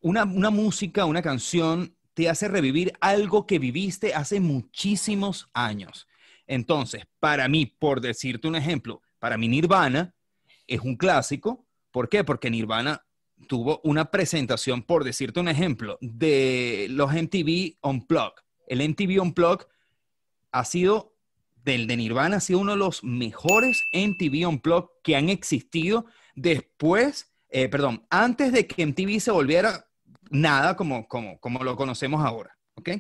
[0.01, 6.07] una, una música, una canción, te hace revivir algo que viviste hace muchísimos años.
[6.46, 10.14] Entonces, para mí, por decirte un ejemplo, para mí Nirvana
[10.66, 11.66] es un clásico.
[11.90, 12.25] ¿Por qué?
[12.25, 13.05] Porque Nirvana
[13.48, 18.42] tuvo una presentación, por decirte un ejemplo, de los MTV Unplugged.
[18.66, 19.66] El MTV Unplugged
[20.51, 21.14] ha sido,
[21.64, 27.33] del de Nirvana, ha sido uno de los mejores MTV Unplugged que han existido después,
[27.48, 29.87] eh, perdón, antes de que MTV se volviera
[30.33, 32.57] nada como, como, como lo conocemos ahora.
[32.75, 32.90] ¿Ok?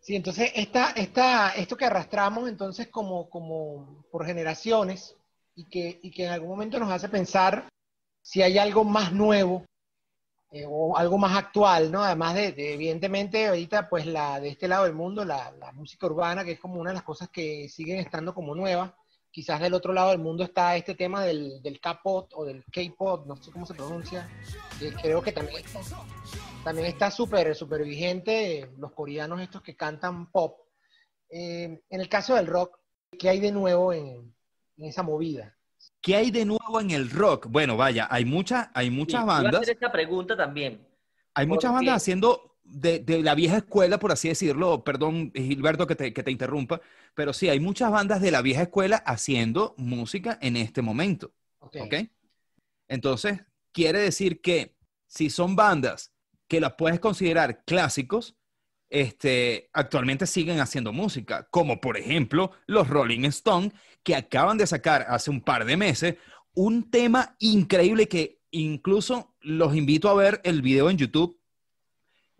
[0.00, 5.16] Sí, entonces esta, esta, esto que arrastramos entonces como, como por generaciones
[5.54, 7.68] y que, y que en algún momento nos hace pensar
[8.20, 9.64] si hay algo más nuevo
[10.50, 12.02] eh, o algo más actual, ¿no?
[12.02, 16.06] Además de, de, evidentemente, ahorita, pues la de este lado del mundo, la, la, música
[16.06, 18.92] urbana, que es como una de las cosas que siguen estando como nuevas.
[19.32, 23.26] Quizás del otro lado del mundo está este tema del, del K-pop o del K-pop,
[23.26, 24.28] no sé cómo se pronuncia.
[24.78, 25.80] Eh, creo que también está,
[26.62, 30.58] también está súper, súper vigente los coreanos estos que cantan pop.
[31.30, 32.78] Eh, en el caso del rock,
[33.18, 34.34] ¿qué hay de nuevo en,
[34.76, 35.56] en esa movida?
[36.02, 37.46] ¿Qué hay de nuevo en el rock?
[37.48, 39.52] Bueno, vaya, hay, mucha, hay muchas sí, bandas.
[39.52, 40.86] Voy a hacer esta pregunta también.
[41.32, 44.84] Hay muchas bandas haciendo de, de, la vieja escuela, por así decirlo.
[44.84, 46.80] Perdón, Gilberto, que te, que te, interrumpa,
[47.14, 51.32] pero sí, hay muchas bandas de la vieja escuela haciendo música en este momento.
[51.58, 51.82] Okay.
[51.82, 51.94] ¿Ok?
[52.88, 53.40] Entonces,
[53.72, 56.12] quiere decir que si son bandas
[56.48, 58.36] que las puedes considerar clásicos,
[58.90, 63.72] este, actualmente siguen haciendo música, como por ejemplo los Rolling Stones,
[64.02, 66.16] que acaban de sacar hace un par de meses
[66.54, 71.38] un tema increíble que incluso los invito a ver el video en YouTube.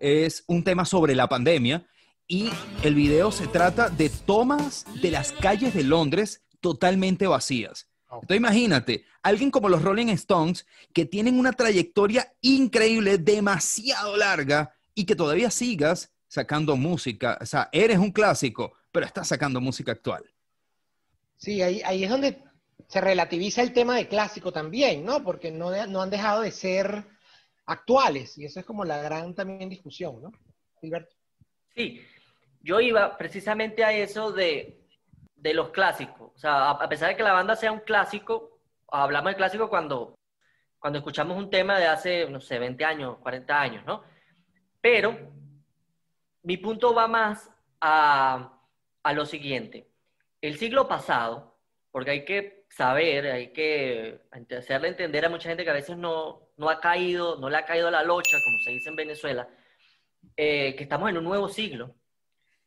[0.03, 1.87] Es un tema sobre la pandemia
[2.27, 2.51] y
[2.83, 7.89] el video se trata de tomas de las calles de Londres totalmente vacías.
[8.11, 15.05] Entonces imagínate, alguien como los Rolling Stones, que tienen una trayectoria increíble, demasiado larga, y
[15.05, 17.39] que todavía sigas sacando música.
[17.41, 20.25] O sea, eres un clásico, pero estás sacando música actual.
[21.37, 22.43] Sí, ahí, ahí es donde
[22.89, 25.23] se relativiza el tema de clásico también, ¿no?
[25.23, 27.07] Porque no han dejado de ser
[27.73, 30.33] actuales, y eso es como la gran también discusión, ¿no?
[30.81, 31.15] Gilberto.
[31.75, 32.03] Sí,
[32.63, 34.83] yo iba precisamente a eso de,
[35.37, 36.33] de los clásicos.
[36.35, 40.15] O sea, a, pesar de que la banda sea un clásico, hablamos de clásico cuando,
[40.79, 44.03] cuando escuchamos un tema de hace, no sé, 20 años, 40 años, ¿no?
[44.81, 45.17] Pero
[46.43, 48.59] mi punto va más a,
[49.03, 49.89] a lo siguiente.
[50.41, 51.57] El siglo pasado,
[51.91, 54.21] porque hay que saber, hay que
[54.57, 57.65] hacerle entender a mucha gente que a veces no, no ha caído, no le ha
[57.65, 59.49] caído la locha, como se dice en Venezuela,
[60.37, 61.95] eh, que estamos en un nuevo siglo,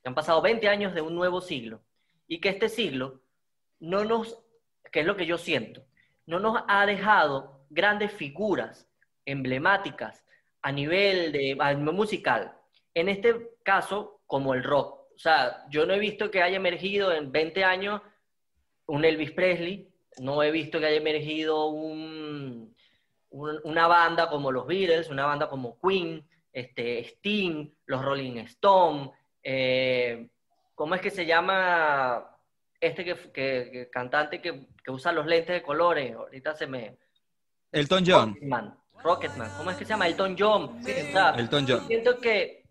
[0.02, 1.82] que han pasado 20 años de un nuevo siglo,
[2.28, 3.22] y que este siglo
[3.80, 4.44] no nos,
[4.92, 5.86] que es lo que yo siento,
[6.26, 8.90] no nos ha dejado grandes figuras
[9.26, 10.24] emblemáticas
[10.62, 12.56] a nivel de a nivel musical.
[12.94, 15.06] En este caso, como el rock.
[15.16, 18.02] O sea, yo no he visto que haya emergido en 20 años
[18.88, 22.75] un Elvis Presley, no he visto que haya emergido un,
[23.36, 29.10] un- una banda como los Beatles, una banda como Queen, este, Sting, los Rolling Stones,
[29.44, 30.28] eh,
[30.74, 32.30] ¿cómo es que se llama
[32.80, 36.16] este que, que- que- cantante que, que usa los lentes de colores?
[36.16, 36.98] Ahorita se me...
[37.74, 38.30] Elton John.
[38.34, 40.08] Rocketman, Rocketman, ¿cómo es que se llama?
[40.08, 40.80] Elton John.
[40.80, 41.88] O sea, Elton John.
[41.88, 42.64] Siento que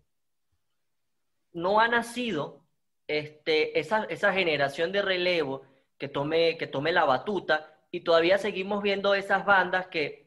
[1.53, 2.61] no ha nacido
[3.07, 5.61] este, esa, esa generación de relevo
[5.99, 10.24] que tome, que tome la batuta y todavía seguimos viendo esas bandas que,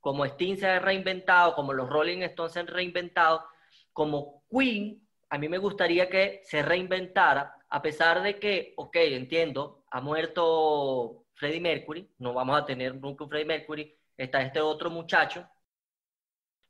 [0.00, 3.44] como Sting se ha reinventado, como los Rolling Stones se han reinventado,
[3.92, 9.84] como Queen, a mí me gustaría que se reinventara, a pesar de que, ok, entiendo,
[9.90, 14.90] ha muerto Freddie Mercury, no vamos a tener nunca un Freddie Mercury, está este otro
[14.90, 15.46] muchacho,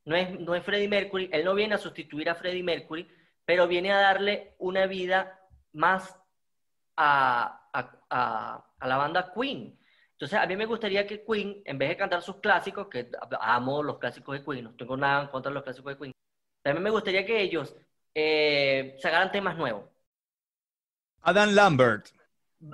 [0.05, 3.07] no es, no es Freddie Mercury, él no viene a sustituir a Freddie Mercury,
[3.45, 5.39] pero viene a darle una vida
[5.73, 6.17] más
[6.95, 9.77] a, a- a- a la banda Queen.
[10.21, 13.81] Entonces, a mí me gustaría que Queen, en vez de cantar sus clásicos, que amo
[13.81, 16.11] los clásicos de Queen, no tengo nada en contra de los clásicos de Queen,
[16.61, 17.75] también me gustaría que ellos
[18.13, 19.89] eh, sacaran temas nuevos.
[21.23, 22.09] Adam Lambert.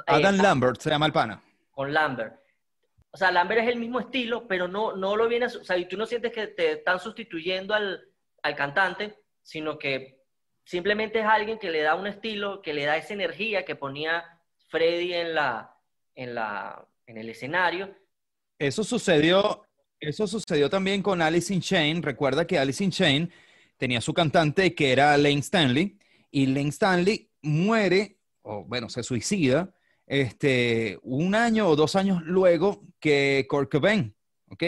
[0.08, 1.42] Adam Eh, Lambert se llama el pana.
[1.72, 2.38] con Lambert.
[3.12, 5.48] O sea, Lambert es el mismo estilo, pero no, no lo viene a...
[5.48, 8.10] O sea, y tú no sientes que te están sustituyendo al,
[8.44, 10.20] al cantante, sino que
[10.66, 14.38] simplemente es alguien que le da un estilo, que le da esa energía que ponía
[14.68, 15.74] Freddy en, la,
[16.14, 17.96] en, la, en el escenario.
[18.60, 19.64] Eso sucedió,
[20.00, 22.04] eso sucedió también con Alice in Chains.
[22.04, 23.30] Recuerda que Alice in Chains
[23.78, 25.98] tenía su cantante que era Lane Stanley
[26.32, 29.74] y Lane Stanley muere, o bueno, se suicida,
[30.06, 34.14] este, un año o dos años luego que Kurt Cobain,
[34.50, 34.64] ¿ok?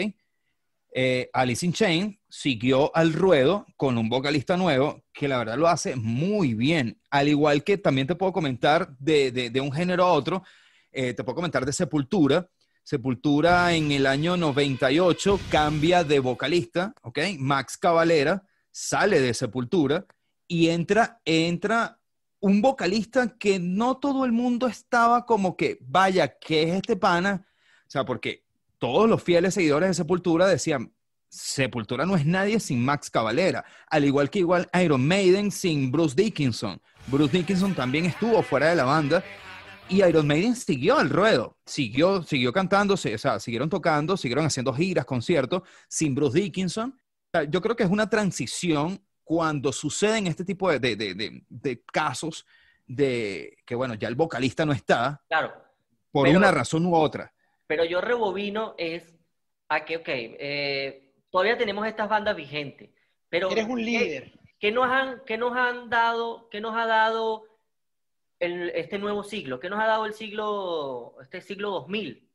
[0.92, 5.68] Eh, Alice in Chains siguió al ruedo con un vocalista nuevo que la verdad lo
[5.68, 7.00] hace muy bien.
[7.10, 10.42] Al igual que también te puedo comentar de- de un género a otro,
[10.92, 12.48] eh, te puedo comentar de Sepultura.
[12.82, 17.18] Sepultura en el año 98 cambia de vocalista, ¿ok?
[17.38, 20.06] Max Cavalera sale de Sepultura
[20.48, 22.00] y entra, entra
[22.40, 27.46] un vocalista que no todo el mundo estaba como que, vaya, ¿qué es este pana?
[27.86, 28.44] O sea, porque
[28.78, 30.92] todos los fieles seguidores de Sepultura decían,
[31.28, 36.16] Sepultura no es nadie sin Max Cavalera, al igual que igual Iron Maiden sin Bruce
[36.16, 36.80] Dickinson.
[37.06, 39.22] Bruce Dickinson también estuvo fuera de la banda
[39.90, 44.72] y Iron Maiden siguió al ruedo, siguió, siguió cantando, o sea, siguieron tocando, siguieron haciendo
[44.72, 46.90] giras, conciertos sin Bruce Dickinson.
[46.90, 51.14] O sea, yo creo que es una transición cuando suceden este tipo de, de- de-
[51.14, 52.46] de- de casos
[52.86, 55.52] de que, bueno, ya el vocalista no está Claro,
[56.10, 57.32] por Pero- una razón u otra.
[57.66, 59.14] pero yo rebobino es
[59.68, 62.90] a que, ok, eh, todavía tenemos estas bandas vigentes,
[63.28, 63.48] pero...
[63.50, 64.32] Eres un ¿qué- líder.
[64.58, 67.44] ¿Qué nos han, qué nos han dado, qué nos ha dado
[68.40, 69.60] el- este nuevo siglo?
[69.60, 72.26] ¿Qué nos ha dado el siglo, este siglo 2000?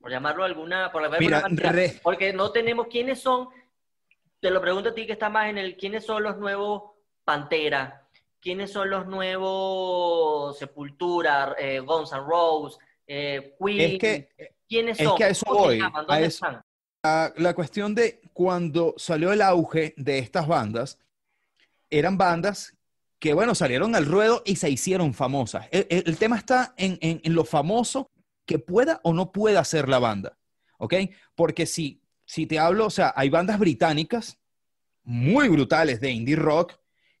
[0.00, 1.72] Por llamarlo alguna, por llamarlo Mira, alguna manera.
[1.72, 3.48] re- Porque no tenemos quiénes son,
[4.38, 6.92] te lo pregunto a ti que está más en el, quiénes son los nuevos
[7.24, 8.06] Pantera,
[8.40, 14.28] quiénes son los nuevos Sepultura, eh, Guns N' Roses, eh, Queen, Es que
[14.68, 15.16] ¿quiénes es son?
[15.16, 16.04] que a eso ¿Cómo se voy, llaman?
[16.04, 16.62] a ¿Dónde eso- están?
[17.02, 20.98] la, la cuestión de cuando salió el auge de estas bandas,
[21.90, 22.76] eran bandas
[23.18, 25.66] que, bueno, salieron al ruedo y se hicieron famosas.
[25.70, 28.10] El, el- el tema está en, en- en lo famoso
[28.44, 30.36] que pueda o no pueda ser la banda,
[30.78, 30.94] ¿ok?
[31.34, 34.38] Porque si, si te hablo, o sea, hay bandas británicas
[35.02, 36.74] muy brutales de indie rock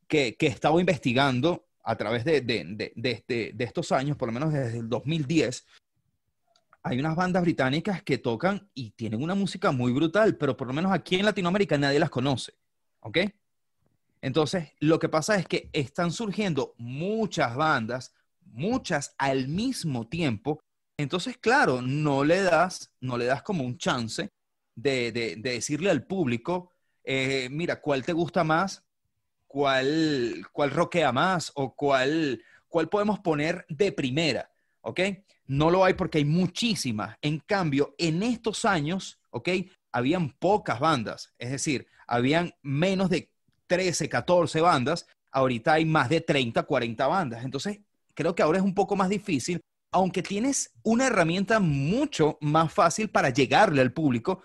[0.06, 4.16] que, que he estado investigando a través de, de, de- de este- de estos años,
[4.16, 5.66] por lo menos desde el 2010,
[6.82, 10.72] hay unas bandas británicas que tocan y tienen una música muy brutal, pero por lo
[10.72, 12.52] menos aquí en Latinoamérica nadie las conoce,
[13.00, 13.18] ¿ok?
[14.26, 18.12] Entonces, lo que pasa es que están surgiendo muchas bandas,
[18.44, 20.58] muchas al mismo tiempo.
[20.98, 24.28] Entonces, claro, no le das, no le das como un chance
[24.74, 26.72] de, de- de decirle al público,
[27.04, 28.82] eh, mira, ¿cuál te gusta más?
[29.46, 31.52] ¿Cuál, cuál rockea más?
[31.54, 34.50] ¿O cuál, cuál podemos poner de primera?
[34.80, 35.00] ¿Ok?
[35.46, 37.16] No lo hay porque hay muchísimas.
[37.22, 39.50] En cambio, en estos años, ¿ok?
[39.92, 41.32] Habían pocas bandas.
[41.38, 43.30] Es decir, habían menos de
[43.66, 45.06] 13, 14 bandas.
[45.30, 47.44] Ahorita hay más de 30, 40 bandas.
[47.44, 47.80] Entonces,
[48.14, 49.60] creo que ahora es un poco más difícil,
[49.92, 54.42] aunque tienes una herramienta mucho más fácil para llegarle al público,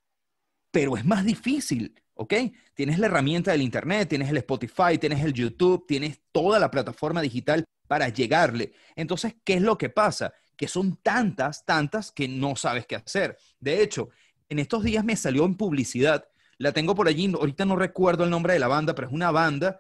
[0.72, 2.34] pero es más difícil, ¿ok?
[2.74, 7.22] Tienes la herramienta del Internet, tienes el Spotify, tienes el YouTube, tienes toda la plataforma
[7.22, 8.72] digital para llegarle.
[8.96, 10.34] Entonces, ¿qué es lo que pasa?
[10.56, 13.38] Que son tantas, tantas que no sabes qué hacer.
[13.60, 14.10] De hecho,
[14.48, 16.26] en estos días me salió en publicidad,
[16.62, 19.32] la tengo por allí, ahorita no recuerdo el nombre de la banda, pero es una
[19.32, 19.80] banda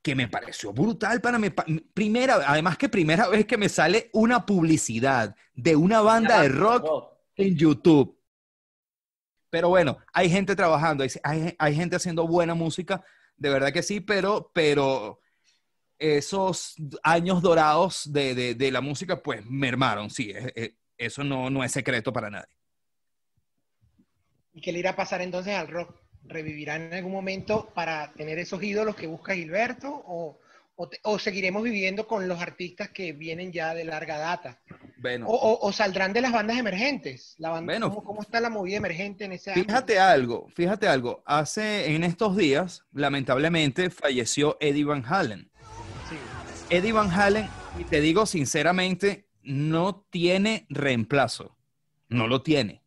[0.00, 4.46] que me pareció brutal para mi primera, además que primera vez que me sale una
[4.46, 8.16] publicidad de una banda de rock en YouTube.
[9.50, 13.02] Pero bueno, hay gente trabajando, hay, hay, hay gente haciendo buena música,
[13.36, 15.20] de verdad que sí, pero, pero
[15.98, 21.50] esos años dorados de, de, de la música, pues mermaron, sí, es, es, eso no,
[21.50, 22.55] no es secreto para nadie.
[24.56, 25.94] ¿Y qué le irá a pasar entonces al rock?
[26.24, 30.02] ¿Revivirá en algún momento para tener esos ídolos que busca Gilberto?
[30.06, 30.40] ¿O,
[30.76, 34.58] o, te, o seguiremos viviendo con los artistas que vienen ya de larga data?
[34.96, 37.34] Bueno, o, o, saldrán de las bandas emergentes?
[37.36, 40.10] La banda, bueno, ¿cómo, ¿cómo, está la movida emergente en ese Fíjate año?
[40.10, 41.22] algo, fíjate algo.
[41.26, 45.50] Hace, en estos días, lamentablemente, falleció Eddie Van Halen.
[46.08, 46.16] Sí.
[46.74, 47.46] Eddie Van Halen,
[47.78, 51.58] y te digo sinceramente, no tiene reemplazo.
[52.08, 52.85] No lo tiene.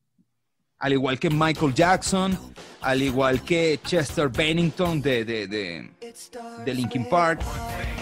[0.80, 2.39] Al igual que Michael Jackson,
[2.82, 5.92] al igual que Chester Bennington de, de, de,
[6.65, 7.42] de Linkin Park,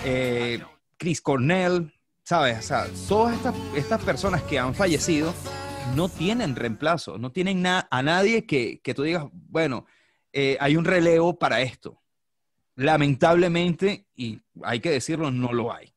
[0.06, 0.62] eh,
[0.96, 1.92] Chris Cornell,
[2.24, 2.72] ¿sabes?
[3.08, 5.34] Todas estas, estas personas que han fallecido
[5.96, 9.88] no tienen reemplazo, no tienen a nadie que, que, tú digas, bueno,
[10.32, 12.00] eh, hay un relevo para esto.
[12.76, 15.92] Lamentablemente, y hay que decirlo, no lo hay.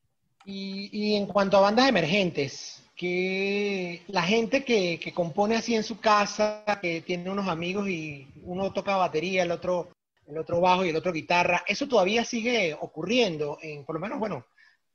[0.46, 6.00] Y en cuanto a bandas emergentes, que la gente que, que, compone así en su
[6.00, 9.88] casa, que tiene unos amigos y uno toca batería, el otro,
[10.26, 14.18] el otro bajo y el otro guitarra, eso todavía sigue ocurriendo, en, por lo menos,
[14.18, 14.44] bueno,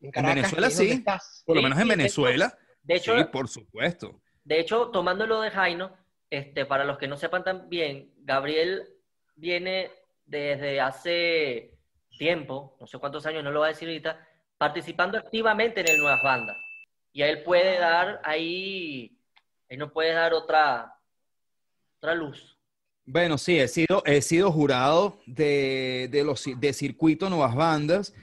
[0.01, 0.35] en Caracas.
[0.35, 1.41] En Venezuela sí, estás.
[1.47, 2.55] por lo menos en Venezuela.
[2.83, 4.21] De hecho, sí, por supuesto.
[4.43, 5.97] De hecho, tomándolo de Jaino,
[6.29, 8.83] este, para los que no sepan también, Gabriel
[9.35, 9.89] viene
[10.27, 11.79] desde hace
[12.19, 14.27] tiempo, no sé cuántos años, no lo voy a decir ahorita,
[14.59, 16.64] participando activamente en el Nuevas Bandas.
[17.15, 19.17] Y a él puede dar ahí,
[19.69, 20.99] él no puede dar otra,
[21.97, 22.59] otra luz.
[23.05, 28.13] Bueno, sí, he sido, he sido jurado de, de, los, de circuito Nuevas Bandas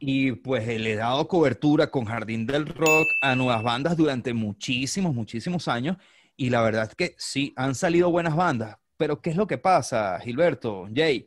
[0.00, 5.14] y pues le he dado cobertura con Jardín del Rock a Nuevas Bandas durante muchísimos,
[5.14, 5.96] muchísimos años
[6.36, 8.78] y la verdad es que sí, han salido buenas bandas.
[8.96, 11.24] Pero ¿qué es lo que pasa, Gilberto, Jay?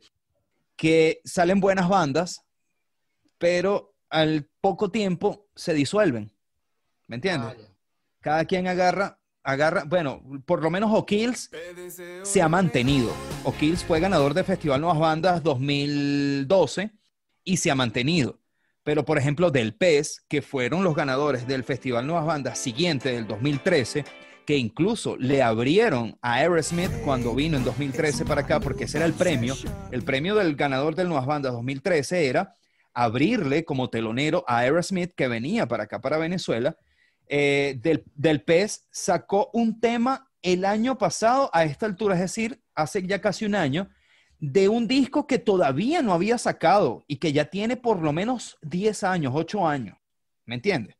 [0.76, 2.44] Que salen buenas bandas,
[3.38, 6.34] pero al poco tiempo se disuelven.
[7.06, 7.54] ¿Me entiendes?
[7.58, 7.74] Ah,
[8.20, 11.50] Cada quien agarra, agarra, bueno, por lo menos O'Kills
[12.22, 13.12] se ha mantenido.
[13.44, 16.90] O'Kills fue ganador de Festival Nuevas Bandas 2012
[17.44, 18.40] y se ha mantenido.
[18.82, 23.26] Pero, por ejemplo, Del Pez, que fueron los ganadores del Festival Nuevas Bandas siguiente del
[23.26, 24.04] 2013,
[24.46, 29.06] que incluso le abrieron a Aerosmith cuando vino en 2013 para acá, porque ese era
[29.06, 29.54] el premio.
[29.90, 32.54] El premio del ganador del Nuevas Bandas 2013 era
[32.92, 36.76] abrirle como telonero a Aerosmith que venía para acá, para Venezuela.
[37.28, 42.62] Eh, del, del pez sacó un tema el año pasado a esta altura, es decir,
[42.74, 43.88] hace ya casi un año,
[44.38, 48.58] de un disco que todavía no había sacado y que ya tiene por lo menos
[48.62, 49.96] 10 años, 8 años.
[50.44, 50.96] ¿Me entiendes?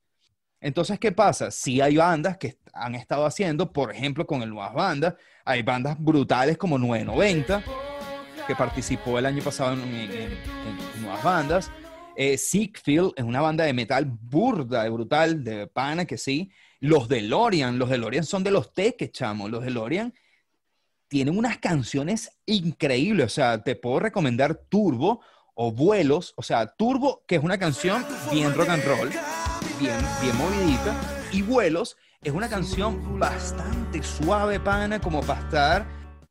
[0.60, 1.50] Entonces, ¿qué pasa?
[1.50, 5.96] Sí hay bandas que han estado haciendo, por ejemplo, con el Nuevas Bandas, hay bandas
[6.00, 7.62] brutales como 990,
[8.46, 11.70] que participó el año pasado en Nuevas Bandas.
[12.16, 16.50] Eh, es una banda de metal burda, brutal, de pana, que sí.
[16.80, 19.48] Los DeLorean, los DeLorean son de los teques, chamo.
[19.48, 20.14] Los DeLorean
[21.08, 23.26] tienen unas canciones increíbles.
[23.26, 25.20] O sea, te puedo recomendar Turbo
[25.54, 26.34] o Vuelos.
[26.36, 29.10] O sea, Turbo, que es una canción bien rock and roll,
[29.80, 30.94] bien, bien movidita.
[31.32, 35.86] Y Vuelos es una canción bastante suave, pana, como para estar,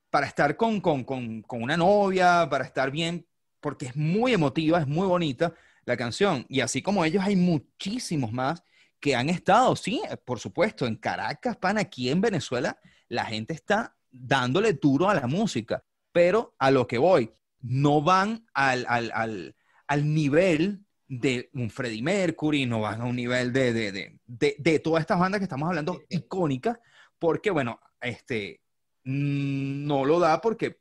[0.09, 3.25] para estar con, con, con, con una novia, para estar bien,
[3.59, 5.53] porque es muy emotiva, es muy bonita
[5.85, 6.45] la canción.
[6.49, 8.63] Y así como ellos, hay muchísimos más
[8.99, 12.77] que han estado, sí, por supuesto, en Caracas, pan, aquí en Venezuela,
[13.09, 18.45] la gente está dándole duro a la música, pero a lo que voy, no van
[18.53, 19.55] al, al, al,
[19.87, 24.55] al nivel de un Freddie Mercury, no van a un nivel de, de, de, de,
[24.57, 26.79] de todas estas bandas que estamos hablando icónicas,
[27.19, 28.61] porque, bueno, este,
[29.03, 30.79] no lo da porque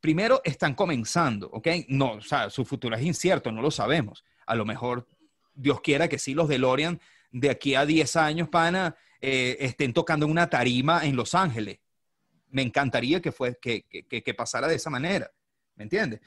[0.00, 1.68] primero están comenzando, ¿ok?
[1.88, 4.24] No, o sea, su futuro es incierto, no lo sabemos.
[4.48, 5.06] A lo mejor,
[5.54, 10.26] Dios quiera que sí, los DeLorean de aquí a 10 años, pana, eh, estén tocando
[10.26, 11.78] una tarima en Los Ángeles.
[12.50, 15.30] Me encantaría que, fue, que, que, que pasara de esa manera,
[15.76, 16.20] ¿me entiendes?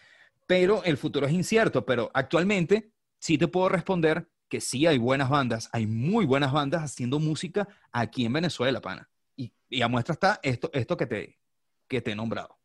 [0.46, 5.30] Pero el futuro es incierto, pero actualmente sí te puedo responder que sí hay buenas
[5.30, 9.10] bandas, hay muy buenas bandas haciendo música aquí en Venezuela, pana.
[9.36, 11.40] Y, y a muestra está esto, esto que, te,
[11.88, 12.61] que te he nombrado.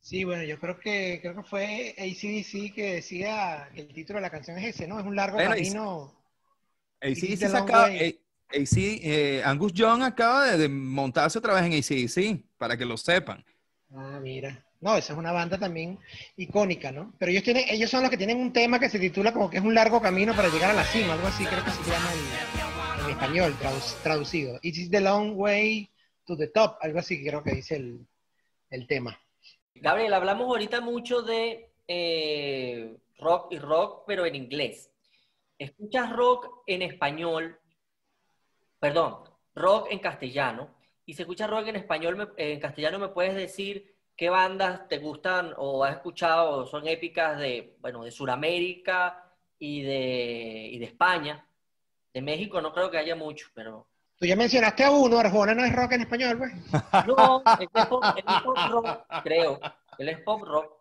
[0.00, 4.22] Sí, bueno, yo creo que creo que fue ACDC que decía que el título de
[4.22, 4.98] la canción es ese, ¿no?
[4.98, 6.14] Es un largo Bueno, camino.
[7.02, 7.86] ACDC acaba-
[8.52, 12.96] AC, eh, Angus Young acaba de, de montarse otra vez en ACDC, para que lo
[12.96, 13.44] sepan.
[13.94, 14.64] Ah, mira.
[14.80, 15.98] No, esa es una banda también
[16.36, 17.14] icónica, ¿no?
[17.18, 19.58] Pero ellos tienen, ellos son los que tienen un tema que se titula como que
[19.58, 22.10] es un largo camino para llegar a la cima, algo así, creo que se llama
[22.14, 24.58] en, en español, tradu- traducido.
[24.62, 25.90] It is the long way
[26.24, 28.06] to the top, algo así creo que dice el,
[28.70, 29.20] el tema.
[29.80, 34.92] Gabriel, hablamos ahorita mucho de eh, rock y rock, pero en inglés.
[35.58, 37.58] ¿Escuchas rock en español?
[38.78, 39.24] Perdón,
[39.54, 40.68] rock en castellano.
[41.06, 45.54] Y si escuchas rock en español, en castellano, ¿me puedes decir qué bandas te gustan
[45.56, 51.46] o has escuchado o son épicas de, bueno, de Sudamérica y de, y de España?
[52.12, 53.89] De México no creo que haya mucho, pero...
[54.20, 56.52] Tú ya mencionaste a uno, Arjona no es rock en español, pues.
[57.06, 59.60] No, él es pop, él es pop rock, creo.
[59.96, 60.72] Él es pop rock,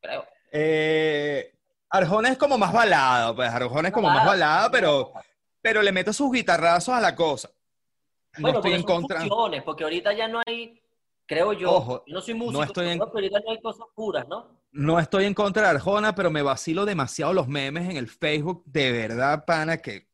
[0.00, 0.24] creo.
[0.50, 1.54] Eh,
[1.90, 5.12] Arjona es como más balada, pues Arjona es como más balada, pero,
[5.60, 7.48] pero le mete sus guitarrazos a la cosa.
[8.38, 9.20] No Bueno, estoy en contra.
[9.20, 10.82] fusiones, porque ahorita ya no hay,
[11.26, 13.86] creo yo, Ojo, yo no soy músico, no estoy en- pero ahorita no hay cosas
[13.94, 14.60] puras, ¿no?
[14.72, 18.64] No estoy en contra de Arjona, pero me vacilo demasiado los memes en el Facebook,
[18.66, 20.08] de verdad, pana, que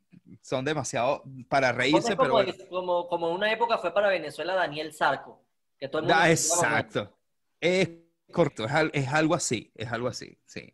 [0.49, 2.53] son demasiado para reírse, como, pero bueno.
[2.71, 5.45] como, como una época fue para Venezuela Daniel Sarco,
[5.79, 7.13] que todo el mundo exacto.
[7.61, 7.91] Es
[8.33, 10.73] correcto, es, es algo así, es algo así, sí.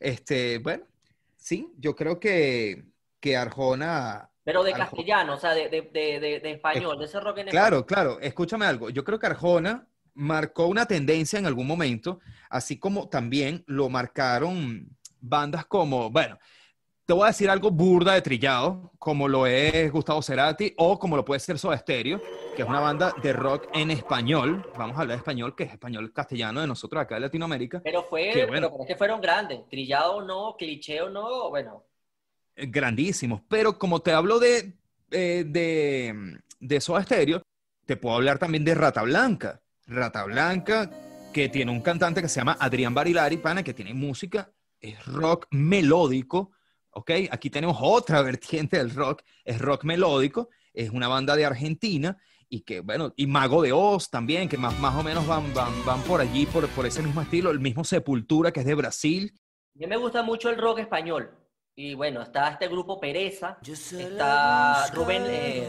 [0.00, 0.84] Este, bueno,
[1.36, 2.84] sí, yo creo que,
[3.20, 4.86] que Arjona, Pero de Arjona.
[4.90, 7.84] castellano, o sea, de, de, de, de- español, de ese rock en español.
[7.84, 12.78] claro, claro, escúchame algo, yo creo que Arjona marcó una tendencia en algún momento, así
[12.78, 14.88] como también lo marcaron
[15.20, 16.38] bandas como, bueno,
[17.06, 21.16] te voy a decir algo burda de trillado, como lo es Gustavo Cerati o como
[21.16, 22.20] lo puede ser Soda Stereo,
[22.56, 25.72] que es una banda de rock en español, vamos a hablar de español, que es
[25.72, 28.70] español castellano de nosotros acá de Latinoamérica, Pero fue, Qué bueno.
[28.70, 31.84] pero es que fueron grandes, trillado no, cliché o no, bueno,
[32.56, 34.72] eh, grandísimos, pero como te hablo de,
[35.10, 37.42] eh, de, de Soda Stereo,
[37.84, 39.60] te puedo hablar también de Rata Blanca.
[39.86, 40.90] Rata Blanca,
[41.34, 44.50] que tiene un cantante que se llama Adrián Barilari, pana, que tiene música,
[44.80, 46.52] es rock melódico,
[46.94, 47.10] ¿ok?
[47.30, 52.16] Aquí tenemos otra vertiente del rock, es rock melódico, es una banda de Argentina
[52.48, 55.72] y que, bueno, y Mago de Oz también, que más, más o menos van, van,
[55.84, 59.32] van por allí, por, por ese mismo estilo, el mismo Sepultura, que es de Brasil.
[59.74, 61.30] A mí me gusta mucho el rock español.
[61.76, 63.58] Y bueno, está este grupo Pereza,
[63.98, 65.68] está Rubén, eh,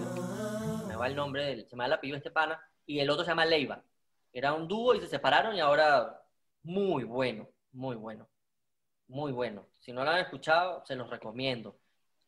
[0.87, 3.09] me va el nombre, del- se me va el apellido de este pana, y el
[3.09, 3.83] otro se llama Leiva.
[4.31, 6.21] Era un dúo y se separaron y ahora
[6.61, 8.27] muy bueno, muy bueno,
[9.07, 9.65] muy bueno.
[9.79, 11.77] Si no lo han escuchado, se los recomiendo.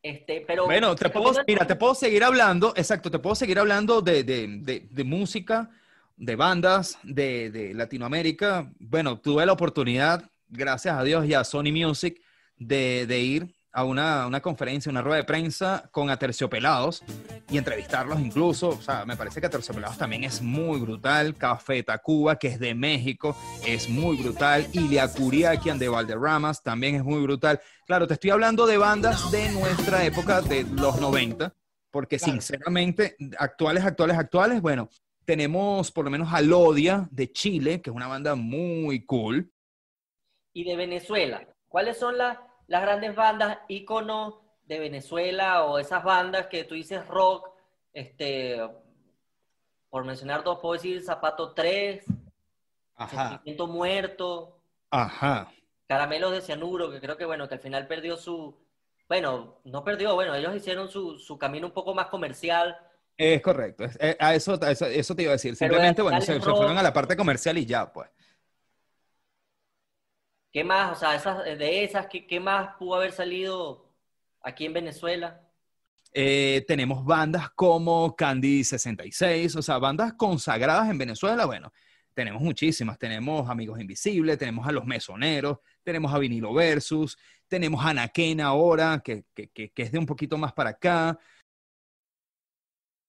[0.01, 4.01] Este, pero Bueno, te puedo, mira, te puedo seguir hablando, exacto, te puedo seguir hablando
[4.01, 5.69] de, de- de- de música,
[6.15, 8.71] de bandas de, de Latinoamérica.
[8.79, 12.21] Bueno, tuve la oportunidad, gracias a Dios y a Sony Music,
[12.57, 17.03] de, de ir a una, una conferencia, una rueda de prensa con Aterciopelados
[17.47, 18.69] y entrevistarlos incluso.
[18.69, 21.35] O sea, me parece que Aterciopelados también es muy brutal.
[21.35, 24.65] Café Tacuba, que es de México, es muy brutal.
[24.73, 27.61] Ilia Curiaquian de Valderramas también es muy brutal.
[27.85, 31.53] Claro, te estoy hablando de bandas de nuestra época, de los 90,
[31.91, 32.33] porque Claro.
[32.33, 34.89] sinceramente, actuales, actuales, actuales, bueno,
[35.23, 39.51] tenemos por lo menos a Lodia de Chile, que es una banda muy cool.
[40.51, 41.47] y de Venezuela.
[41.67, 47.05] ¿Cuáles son las, las grandes bandas ícono de Venezuela o esas bandas que tú dices
[47.07, 47.49] rock?
[47.93, 48.59] Este,
[49.89, 52.03] por mencionar dos, puedo decir Zapato 3,
[52.95, 54.59] Ajá, Sentimiento Muerto,
[54.91, 55.51] ajá.
[55.87, 58.57] Caramelos de Cianuro, que creo que bueno, que al final perdió su,
[59.07, 62.77] bueno, no perdió, bueno, ellos hicieron su, su camino un poco más comercial.
[63.15, 65.55] Es correcto, es- eh, a eso, a eso, eso te iba a decir.
[65.55, 68.09] Simplemente, bueno, se, fueron a la parte comercial y ya, pues.
[70.57, 70.91] ¿Qué más?
[70.91, 73.93] O sea, esas, de esas, ¿qué, más pudo haber salido
[74.41, 75.39] aquí en Venezuela?
[76.11, 81.71] Eh, tenemos bandas como Candy 66, o sea, bandas consagradas en Venezuela, bueno,
[82.15, 82.97] tenemos muchísimas.
[82.97, 88.99] Tenemos Amigos Invisibles, tenemos a Los Mesoneros, tenemos a Vinilo Versus, tenemos a Anaquena ahora,
[89.05, 91.19] que, que, que, que es de un poquito más para acá.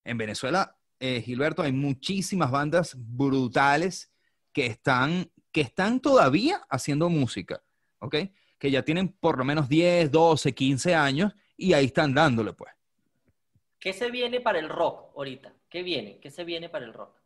[0.04, 4.12] En Venezuela, eh, Gilberto, hay muchísimas bandas brutales
[4.52, 7.60] que están, que están todavía haciendo música,
[7.98, 8.14] ¿ok?
[8.60, 12.72] Que ya tienen por lo menos 10, 12, 15 años y ahí están dándole, pues.
[13.80, 15.52] ¿Qué se viene para el rock ahorita?
[15.68, 16.20] ¿Qué viene?
[16.20, 17.20] ¿Qué se viene para el rock?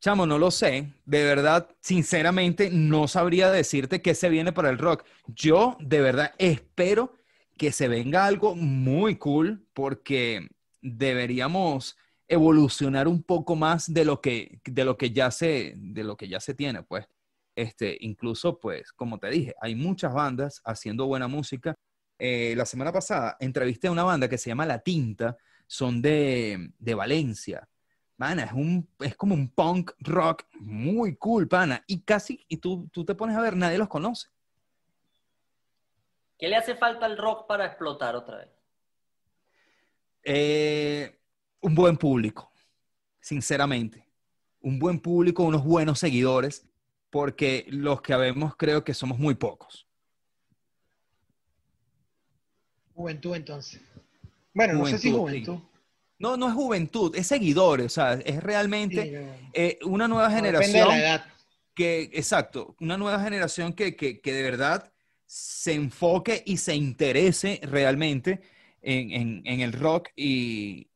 [0.00, 0.92] Chamo, no lo sé.
[1.04, 5.04] De verdad, sinceramente, no sabría decirte qué se viene para el rock.
[5.26, 7.14] Yo, de verdad, espero
[7.58, 10.46] que se venga algo muy cool porque
[10.80, 11.96] deberíamos
[12.28, 16.28] evolucionar un poco más de lo que, de lo que ya se, de lo que
[16.28, 17.08] ya se tiene, pues.
[17.54, 21.74] Este, incluso, pues, como te dije, hay muchas bandas haciendo buena música.
[22.18, 25.36] Eh, la semana pasada entrevisté a una banda que se llama La Tinta,
[25.66, 27.68] son de, de Valencia.
[28.16, 31.82] Pana, es, un, es como un punk rock muy cool, pana.
[31.86, 34.28] Y casi, y tú, tú te pones a ver, nadie los conoce.
[36.38, 38.48] ¿Qué le hace falta al rock para explotar otra vez?
[40.24, 41.20] Eh,
[41.60, 42.52] un buen público,
[43.20, 44.08] sinceramente.
[44.60, 46.68] Un buen público, unos buenos seguidores,
[47.12, 49.86] porque los que habemos creo que somos muy pocos.
[52.94, 53.82] Juventud, entonces.
[54.54, 55.58] Bueno, no sé si Juventud.
[56.18, 59.50] No, no es juventud, es seguidores, o sea, es realmente Sí, no.
[59.52, 60.88] eh, una nueva No, depende generación.
[60.88, 61.26] de la edad.
[61.74, 64.90] que, exacto, una nueva generación que, que, que de verdad
[65.26, 68.40] se enfoque y se interese realmente
[68.80, 70.88] en, en- en el rock y,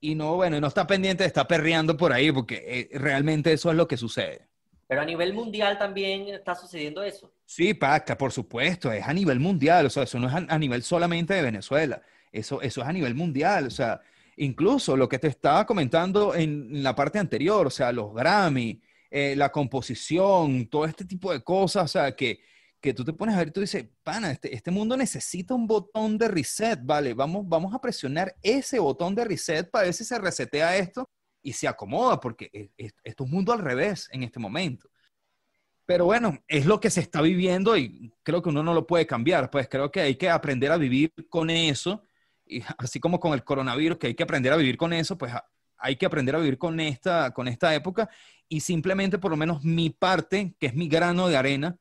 [0.00, 2.62] y no, bueno, y no está pendiente de estar perreando por ahí, porque
[2.92, 4.45] eh, realmente eso es lo que sucede.
[4.86, 7.32] Pero a nivel mundial también está sucediendo eso.
[7.44, 10.82] Sí, Paca, por supuesto, es a nivel mundial, o sea, eso no es a, nivel
[10.82, 14.00] solamente de Venezuela, eso, eso es a nivel mundial, o sea,
[14.36, 18.80] incluso lo que te estaba comentando en la parte anterior, o sea, los Grammy,
[19.10, 22.40] eh, la composición, todo este tipo de cosas, o sea, que,
[22.80, 25.66] que tú te pones a ver y tú dices, pana, este, este mundo necesita un
[25.66, 27.14] botón de reset, ¿vale?
[27.14, 31.08] Vamos, vamos a presionar ese botón de reset para ver si se resetea esto
[31.46, 34.90] y se acomoda, porque es- es- esto es un mundo al revés en este momento.
[35.84, 39.06] Pero bueno, es lo que se está viviendo y creo que uno no lo puede
[39.06, 42.02] cambiar, pues creo que hay que aprender a vivir con eso,
[42.44, 45.32] y así como con el coronavirus, que hay que aprender a vivir con eso, pues
[45.78, 48.08] hay que aprender a vivir con esta, con esta época
[48.48, 51.76] y simplemente por lo menos mi parte, que es mi grano de arena,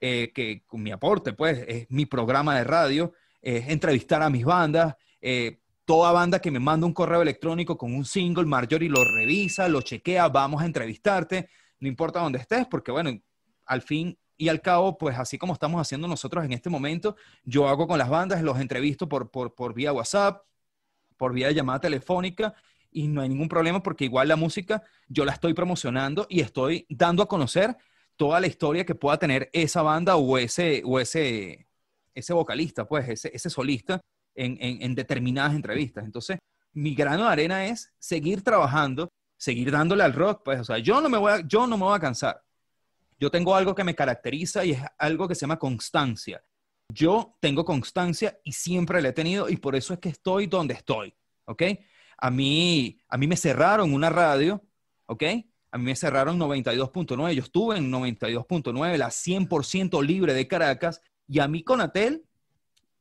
[0.00, 3.12] eh, que con mi aporte, pues es mi programa de radio,
[3.42, 5.58] es entrevistar a mis bandas, eh,
[5.90, 9.82] toda banda que me manda un correo electrónico con un single, Marjorie lo revisa, lo
[9.82, 11.48] chequea, vamos a entrevistarte,
[11.80, 13.10] no importa dónde estés, porque bueno,
[13.66, 17.66] al fin y al cabo, pues así como estamos haciendo nosotros en este momento, yo
[17.66, 20.44] hago con las bandas, los entrevisto por, por, por vía WhatsApp,
[21.16, 22.54] por vía llamada telefónica,
[22.92, 26.86] y no hay ningún problema porque igual la música yo la estoy promocionando y estoy
[26.88, 27.76] dando a conocer
[28.14, 31.66] toda la historia que pueda tener esa banda o ese, o ese,
[32.14, 34.00] ese vocalista, pues ese, ese solista
[34.34, 36.04] en, en, en determinadas entrevistas.
[36.04, 36.38] Entonces,
[36.72, 41.00] mi grano de arena es seguir trabajando, seguir dándole al rock, pues, o sea, yo
[41.00, 42.42] no me voy a, yo no me voy a cansar.
[43.18, 46.42] Yo tengo algo que me caracteriza y es algo que se llama constancia.
[46.92, 50.74] Yo tengo constancia y siempre la he tenido y por eso es que estoy donde
[50.74, 51.14] estoy,
[51.44, 51.62] ¿ok?
[52.18, 54.62] A mí, a mí me cerraron una radio,
[55.06, 55.22] ¿ok?
[55.72, 61.38] A mí me cerraron 92.9, yo estuve en 92.9, la 100% libre de Caracas, y
[61.38, 62.24] a mí Conatel,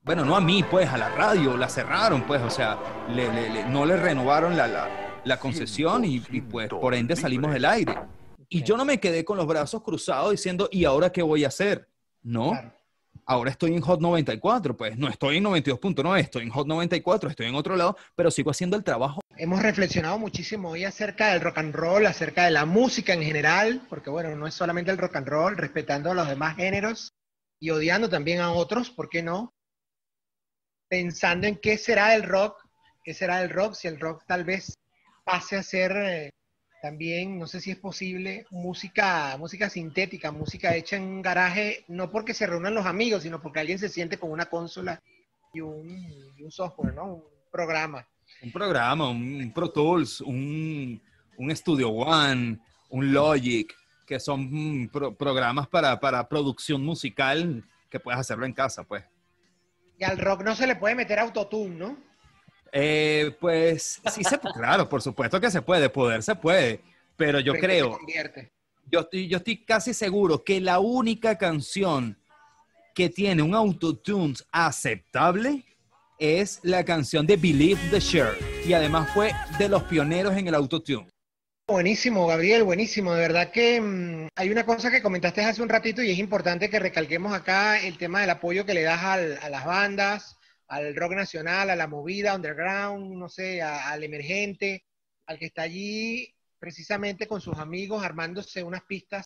[0.04, 2.78] bueno, no a mí, pues, a la radio, la cerraron, pues, o sea,
[3.10, 4.90] le- le- le- no le renovaron la, la-
[5.24, 7.96] la concesión y, y, pues, por ende salimos del aire.
[8.48, 11.50] Y yo no me quedé con los brazos cruzados diciendo, ¿y ahora qué voy a
[11.50, 11.88] hacer?
[12.24, 12.54] No,
[13.26, 17.46] ahora estoy en Hot 94, pues no estoy en 92.9, estoy en Hot 94, estoy
[17.48, 19.22] en otro lado, pero sigo haciendo el trabajo.
[19.38, 23.82] Hemos reflexionado muchísimo hoy acerca del rock and roll, acerca de la música en general,
[23.90, 27.14] porque bueno, no es solamente el rock and roll, respetando a los demás géneros
[27.60, 29.54] y odiando también a otros, ¿por qué no?
[30.90, 32.58] Pensando en qué será el rock,
[33.04, 34.74] qué será el rock, si el rock tal vez
[35.24, 36.30] pase a ser eh,
[36.82, 42.10] también, no sé si es posible, música, música sintética, música hecha en un garaje, no
[42.10, 45.00] porque se reúnan los amigos, sino porque alguien se siente con una consola
[45.54, 47.14] y un, software, ¿no?
[47.16, 48.08] Un programa.
[48.42, 51.02] Un programa, un Pro Tools, un,
[51.52, 52.60] Studio One,
[52.90, 53.76] un Logic,
[54.08, 59.04] que son mm, pro- programas para, para producción musical que puedes hacerlo en casa, pues.
[60.00, 61.98] Y al rock no se le puede meter autotune, ¿no?
[62.72, 66.82] Eh, pues sí se claro, por supuesto que se puede, poder se puede,
[67.18, 68.00] pero yo ¿En qué se creo,
[68.90, 72.18] yo estoy, yo estoy casi seguro que la única canción
[72.96, 75.66] que tiene un autotune aceptable
[76.18, 78.38] es la canción de Believe the Share.
[78.66, 81.08] Y además fue de los pioneros en el autotune.
[81.70, 83.14] Buenísimo, Gabriel, buenísimo.
[83.14, 86.68] De verdad que mm, hay una cosa que comentaste hace un ratito y es importante
[86.68, 90.36] que recalquemos acá el tema del apoyo que le das a las bandas,
[90.68, 94.84] al rock nacional, a la movida, underground, no sé, al emergente,
[95.28, 99.26] al que está allí precisamente con sus amigos armándose unas pistas.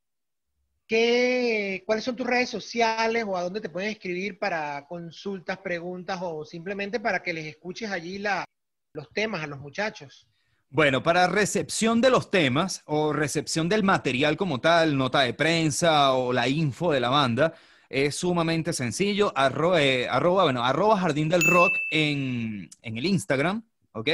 [0.85, 6.19] ¿Qué, ¿Cuáles son tus redes sociales o a dónde te pueden escribir para consultas, preguntas
[6.21, 10.27] o simplemente para que les escuches allí los temas a los muchachos?
[10.75, 16.13] Bueno, para recepción de los temas o recepción del material como tal, nota de prensa
[16.13, 17.53] o la info de la banda,
[17.89, 19.31] es sumamente sencillo.
[19.35, 24.09] Arro- eh, arroba, bueno, arroba Jardín del Rock en, en el Instagram, ¿ok?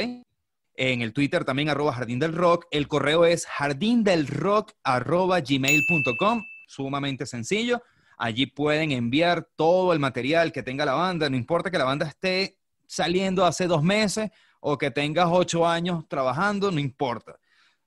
[0.74, 2.66] En el Twitter también arroba Jardín del Rock.
[2.70, 7.82] El correo es jardindelrock arroba gmail.com, sumamente sencillo.
[8.18, 12.06] Allí pueden enviar todo el material que tenga la banda, no importa que la banda
[12.06, 14.30] esté saliendo hace dos meses
[14.60, 17.38] o que tengas ocho años trabajando, no importa.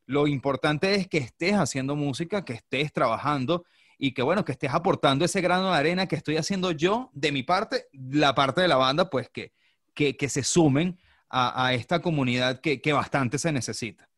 [0.05, 3.63] Lo importante es que estés haciendo música, que estés trabajando
[3.97, 7.31] y que, bueno, que estés aportando ese grano de arena que estoy haciendo yo de
[7.31, 9.53] mi parte, la parte de la banda, pues que,
[9.93, 10.99] que, que se sumen
[11.29, 14.09] a, a esta comunidad que, que bastante se necesita.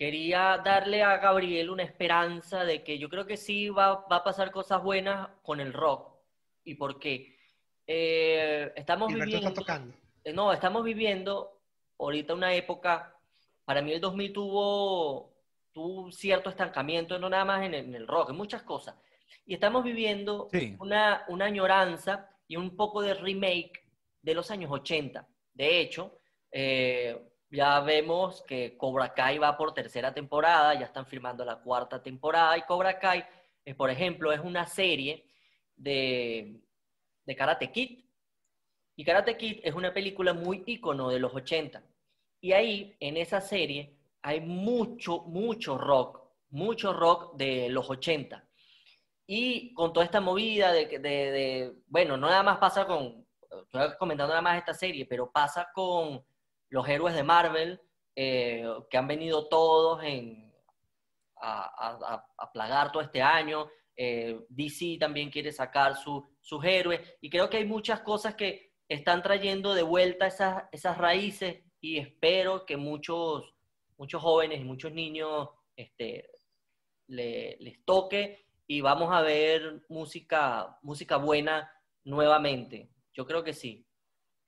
[0.00, 4.24] Quería darle a Gabriel una esperanza de que yo creo que sí va, va a
[4.24, 6.14] pasar cosas buenas con el rock.
[6.64, 7.36] ¿Y por qué?
[7.86, 9.94] Eh, estamos Gilberto está viviendo, tocando.
[10.24, 11.60] eh, no, estamos viviendo
[11.98, 13.14] ahorita una época,
[13.66, 15.34] para mí el 2000 tuvo,
[15.70, 18.94] tuvo un cierto estancamiento, no nada más en el, en el rock, en muchas cosas.
[19.44, 20.76] Y estamos viviendo Sí.
[20.80, 23.84] una, una añoranza y un poco de remake
[24.22, 25.28] de los años 80.
[25.52, 26.16] De hecho,
[26.50, 32.02] eh, ya vemos que Cobra Kai va por tercera temporada, ya están firmando la cuarta
[32.02, 33.24] temporada y Cobra Kai,
[33.76, 35.26] por ejemplo, es una serie
[35.76, 36.60] de,
[37.24, 38.04] de Karate Kid.
[38.96, 41.82] Y Karate Kid es una película muy ícono de los 80.
[42.40, 46.20] Y ahí, en esa serie, hay mucho, mucho rock,
[46.50, 48.44] mucho rock de los 80.
[49.26, 53.26] Y con toda esta movida de, de- de- bueno, no nada más pasa con,
[53.62, 56.24] estoy comentando nada más esta serie, pero pasa con
[56.70, 57.80] los héroes de Marvel,
[58.16, 60.52] eh, que han venido todos en,
[61.36, 63.68] a, a- plagar todo este año.
[63.96, 67.00] Eh, DC también quiere sacar su- sus héroes.
[67.20, 71.98] Y creo que hay muchas cosas que están trayendo de vuelta esas, esas raíces y
[71.98, 73.54] espero que muchos,
[73.96, 76.30] muchos jóvenes y muchos niños este,
[77.08, 81.70] le- les toque y vamos a ver música, música buena
[82.04, 82.90] nuevamente.
[83.12, 83.86] Yo creo que sí.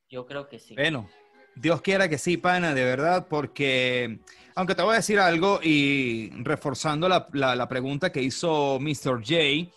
[0.09, 0.75] Yo creo que sí.
[0.75, 1.09] Bueno,
[1.55, 4.21] Dios quiera que sí, pana, de verdad, porque,
[4.55, 9.21] aunque te voy a decir algo y reforzando la, la- pregunta que hizo Mr.
[9.23, 9.71] J,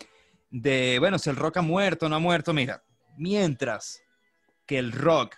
[0.50, 2.82] de, bueno, si el rock ha muerto o no ha muerto, mira,
[3.16, 4.00] mientras
[4.66, 5.36] que el rock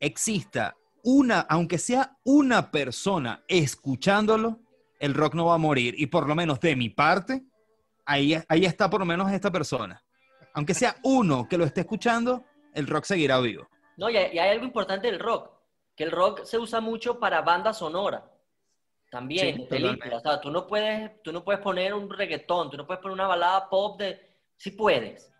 [0.00, 4.60] exista una, aunque sea una persona escuchándolo,
[4.98, 5.94] el rock no va a morir.
[5.98, 7.42] Y por lo menos de mi parte,
[8.06, 10.02] ahí, ahí está por lo menos esta persona.
[10.54, 12.44] Aunque sea uno que lo esté escuchando,
[12.74, 13.68] el rock seguirá vivo.
[13.96, 15.50] No, y hay, y hay algo importante del rock,
[15.94, 18.30] que el rock se usa mucho para banda sonora.
[19.10, 20.14] También, Sí, películas.
[20.14, 23.14] O sea, tú no, puedes, tú no puedes poner un reggaetón, tú no puedes poner
[23.14, 24.20] una balada pop de...
[24.56, 25.32] Sí puedes,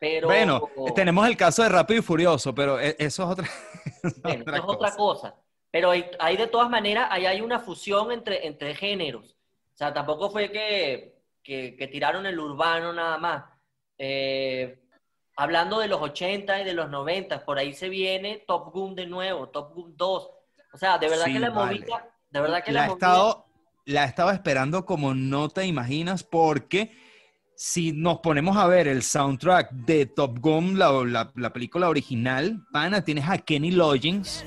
[0.00, 0.26] pero...
[0.26, 3.48] Bueno, tenemos el caso de Rápido y Furioso, pero e- eso es otra,
[4.22, 5.34] Bueno, otra eso es otra cosa.
[5.70, 9.36] Pero hay, hay de todas maneras, ahí hay una fusión entre, entre géneros.
[9.72, 13.44] O sea, tampoco fue que, que, que tiraron el urbano nada más.
[13.96, 14.81] Eh,
[15.36, 19.06] hablando de los 80 y de los 90, por ahí se viene Top Gun de
[19.06, 20.30] nuevo, Top Gun 2.
[20.74, 21.78] O sea, de verdad Sí, que la vale.
[21.80, 23.46] movida, de verdad que la la he movida, estado,
[23.86, 26.92] la he estado esperando como no te imaginas, porque
[27.54, 32.60] si nos ponemos a ver el soundtrack de Top Gun, la, la- la película original,
[32.72, 34.44] pana, tienes a Kenny Loggins,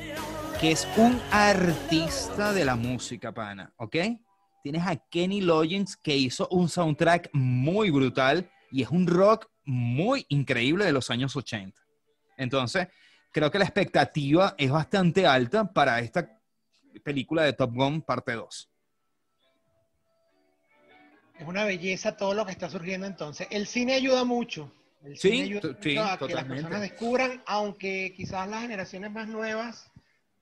[0.60, 3.96] que es un artista de la música, pana, ¿ok?
[4.64, 10.26] Tienes a Kenny Loggins, que hizo un soundtrack muy brutal y es un rock muy
[10.28, 11.82] increíble de los años 80.
[12.36, 12.90] Entonces,
[13.32, 16.30] creo que la expectativa es bastante alta para esta
[17.02, 18.70] película de Top Gun parte 2.
[21.40, 23.48] Es una belleza todo lo que está surgiendo entonces.
[23.50, 24.70] El cine ayuda mucho.
[25.06, 26.56] El Sí, cine ayuda mucho sí, a que las totalmente.
[26.56, 29.90] personas descubran, aunque quizás las generaciones más nuevas,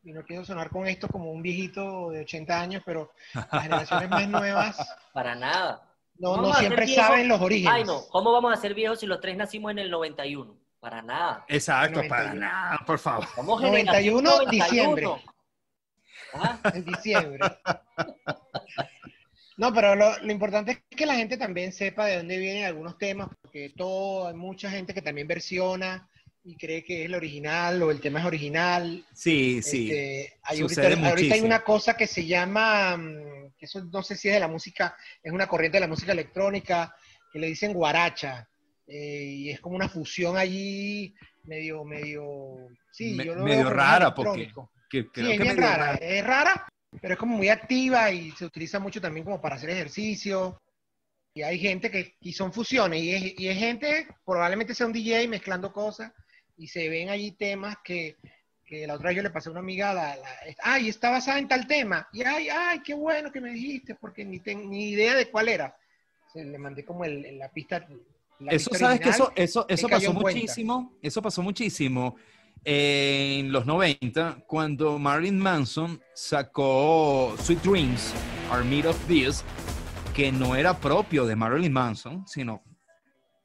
[0.04, 4.10] y no quiero sonar con esto como un viejito de 80 años, pero las generaciones
[4.10, 4.78] más nuevas
[5.14, 5.93] para nada.
[6.18, 7.74] No, no siempre saben los orígenes.
[7.74, 10.56] Ay, no, ¿cómo vamos a ser viejos si los tres nacimos en el 91?
[10.80, 11.46] Para nada.
[11.48, 12.10] Exacto, 91.
[12.10, 13.28] para nada, por favor.
[13.36, 15.08] Somos 91, generación diciembre.
[16.34, 17.40] Ah, en diciembre.
[19.56, 22.98] No, pero lo, lo importante es que la gente también sepa de dónde vienen algunos
[22.98, 26.10] temas, porque todo, hay mucha gente que también versiona
[26.46, 29.06] y cree que es el original o el tema es original.
[29.14, 29.90] Sí, sí.
[29.90, 34.16] Este, hay ahorita, ahorita hay una cosa que se llama, mm, que eso no sé
[34.16, 36.94] si es de la música, es una corriente de la música electrónica,
[37.32, 38.48] que le dicen guaracha,
[38.88, 41.16] eh, y es como una fusión allí
[41.46, 44.52] medio, medio, sí, Me- yo lo medio rara, porque
[44.90, 45.96] que- Sí, creo es que bien medio rara, rara.
[46.02, 46.68] es rara,
[47.02, 50.60] pero es como muy activa y se utiliza mucho también como para hacer ejercicio.
[51.36, 54.94] Y hay gente que, y son fusiones, y es, y es gente, probablemente sea un
[54.94, 56.12] DJ mezclando cosas,
[56.58, 58.18] y se ven allí temas que,
[58.66, 60.26] que la otra vez yo le pasé a una amiga, la, la-
[60.64, 64.24] ay, está basada en tal tema, y ay, ay, qué bueno que me dijiste, porque
[64.26, 65.76] ni, ten- ni idea de cuál era.
[66.32, 67.86] Se le mandé como el, la pista.
[68.40, 69.32] la Eso, pista sabes que original.
[69.36, 70.40] eso, eso, eso cayó pasó en cuenta.
[70.40, 72.16] muchísimo, eso pasó muchísimo
[72.66, 78.14] en los 90, cuando Marilyn Manson sacó Sweet Dreams,
[78.52, 79.44] Are Made of This,
[80.16, 82.64] que no era propio de Marilyn Manson, sino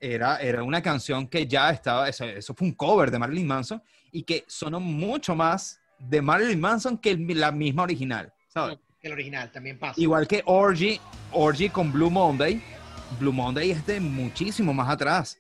[0.01, 3.83] era, era una canción que ya estaba, eso, eso fue un cover de Marilyn Manson,
[4.13, 8.79] y que sonó mucho más de Marilyn Manson que el- la misma original, ¿sabes?
[9.03, 10.01] El original también pasa.
[10.01, 11.01] Igual que Orgy,
[11.33, 12.61] Orgy con Blue Monday.
[13.19, 15.39] Blue Monday es de muchísimo más atrás.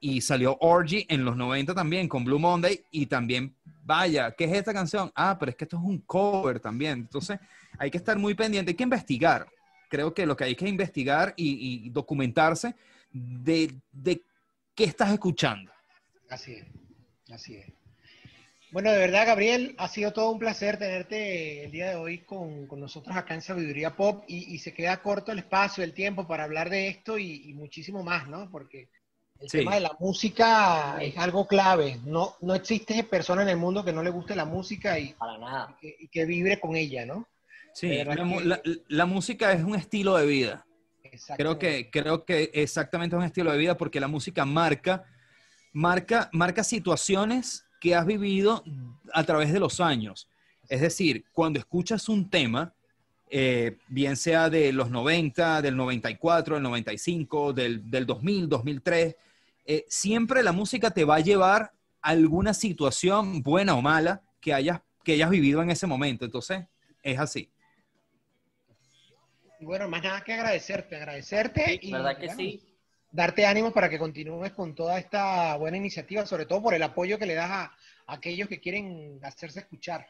[0.00, 2.84] Y salió Orgy en los 90 también con Blue Monday.
[2.92, 3.54] Y también,
[3.84, 5.10] vaya, ¿qué es esta canción?
[5.14, 7.00] Ah, pero es que esto es un cover también.
[7.00, 7.38] Entonces,
[7.78, 8.70] hay que estar muy pendiente.
[8.70, 9.46] Hay que investigar.
[9.90, 12.76] Creo que lo que hay que investigar y, y documentarse
[13.12, 14.22] de, de
[14.74, 15.70] qué estás escuchando.
[16.28, 16.66] Así es,
[17.32, 17.66] así es.
[18.72, 22.68] Bueno, de verdad, Gabriel, ha sido todo un placer tenerte el día de hoy con,
[22.68, 26.28] con nosotros acá en Sabiduría Pop y, y se queda corto el espacio, el tiempo
[26.28, 28.48] para hablar de esto y, y muchísimo más, ¿no?
[28.48, 28.88] Porque
[29.40, 29.58] el Sí.
[29.58, 31.98] tema de la música es algo clave.
[32.04, 35.36] No, no existe persona en el mundo que no le guste la música y, para
[35.38, 35.76] nada.
[35.76, 37.26] y que, y que vibre con ella, ¿no?
[37.74, 40.66] Sí, que- la música es un estilo de vida.
[41.36, 45.04] Creo que, creo que exactamente es un estilo de vida porque la música marca,
[45.72, 48.62] marca, marca situaciones que has vivido
[49.12, 50.28] a través de los años.
[50.68, 52.74] Es decir, cuando escuchas un tema,
[53.28, 59.16] eh, bien sea de los 90, del 94, del 95, del, del 2000, 2003,
[59.66, 64.54] eh, siempre la música te va a llevar a alguna situación, buena o mala, que
[64.54, 66.24] hayas, que hayas vivido en ese momento.
[66.24, 66.64] Entonces,
[67.02, 67.50] es así.
[69.60, 72.62] Y bueno, más nada que agradecerte, agradecerte y ¿Verdad que bueno, sí?
[73.12, 77.18] darte ánimo para que continúes con toda esta buena iniciativa, sobre todo por el apoyo
[77.18, 77.72] que le das a, a
[78.14, 80.06] aquellos que quieren hacerse escuchar.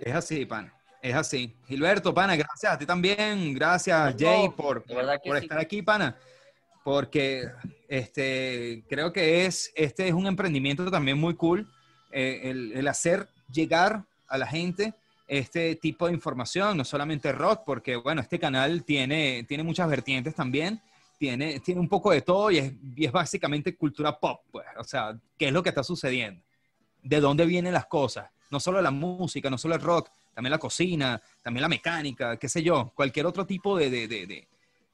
[0.00, 0.74] Es así, pana.
[1.00, 1.54] Es así.
[1.68, 3.54] Gilberto, pana, gracias a ti también.
[3.54, 5.44] Gracias, No, Jay, por, por sí.
[5.44, 6.18] estar aquí, pana.
[6.82, 7.44] Porque
[7.88, 11.70] este, creo que es, este es un emprendimiento también muy cool.
[12.10, 14.94] eh, el, el hacer llegar a la gente
[15.28, 20.34] este tipo de información, no solamente rock, porque bueno, este canal tiene, tiene muchas vertientes
[20.34, 20.80] también.
[21.18, 24.64] Tiene, tiene un poco de todo y es, y es básicamente cultura pop, pues.
[24.78, 26.42] O sea, ¿qué es lo que está sucediendo?
[27.02, 28.28] de dónde vienen las cosas.
[28.50, 32.48] No solo la música, no solo el rock, también la cocina, también la mecánica, qué
[32.48, 34.46] sé yo, cualquier otro tipo de, de, de,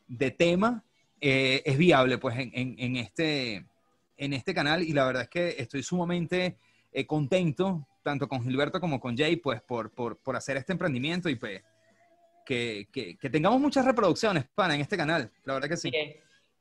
[0.06, 0.82] de- tema
[1.20, 3.64] eh, es viable pues en, en- en este,
[4.16, 6.56] en este canal y la verdad es que estoy sumamente
[6.92, 11.28] eh, contento, tanto con Gilberto como con Jay, pues por, por, por hacer este emprendimiento
[11.28, 11.62] y pues
[12.46, 15.90] que, que- que tengamos muchas reproducciones, pana, en este canal, la verdad que sí.
[15.90, 16.14] Bien.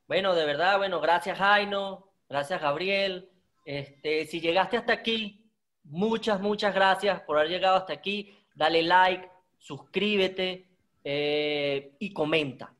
[0.07, 3.29] Bueno, de verdad, bueno, gracias Jaino, gracias Gabriel.
[3.65, 5.45] Este, si llegaste hasta aquí,
[5.83, 8.35] muchas, muchas gracias por haber llegado hasta aquí.
[8.55, 9.29] Dale like,
[9.59, 10.65] suscríbete
[11.03, 12.73] eh, y comenta.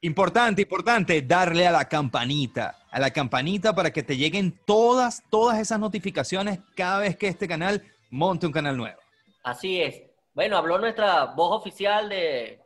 [0.00, 5.58] Importante, importante, darle a la campanita, a la campanita para que te lleguen todas, todas
[5.58, 7.82] esas notificaciones cada vez que este canal
[8.14, 8.98] monte un canal nuevo.
[9.42, 10.02] Así es.
[10.32, 12.60] Bueno, habló nuestra voz oficial de,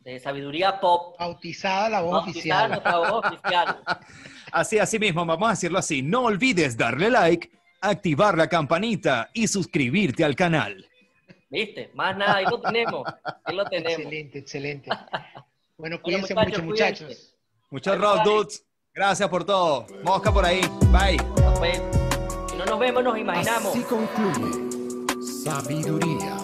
[0.00, 1.16] de sabiduría pop.
[1.18, 2.70] Bautizada la voz Bautizada oficial.
[2.70, 3.82] nuestra voz oficial.
[4.52, 6.02] Así, así mismo, vamos a decirlo así.
[6.02, 10.86] No olvides darle like, activar la campanita y suscribirte al canal.
[11.48, 11.90] ¿Viste?
[11.94, 13.02] Más nada, ahí lo tenemos.
[13.44, 13.92] Ahí lo tenemos.
[14.00, 14.90] Excelente, excelente.
[14.90, 15.06] Bueno,
[15.78, 17.34] Bueno, cuídense muchachos, mucho, muchachos.
[17.70, 17.96] cuídense.
[17.96, 18.24] Rock bye.
[18.34, 18.66] dudes.
[18.92, 19.86] Gracias por todo.
[20.04, 20.60] Mosca por ahí.
[20.90, 21.16] Bye.
[21.58, 21.80] Pues,
[22.50, 23.74] si no nos vemos, nos imaginamos.
[23.74, 24.71] Así concluye
[25.42, 26.41] Sabiduría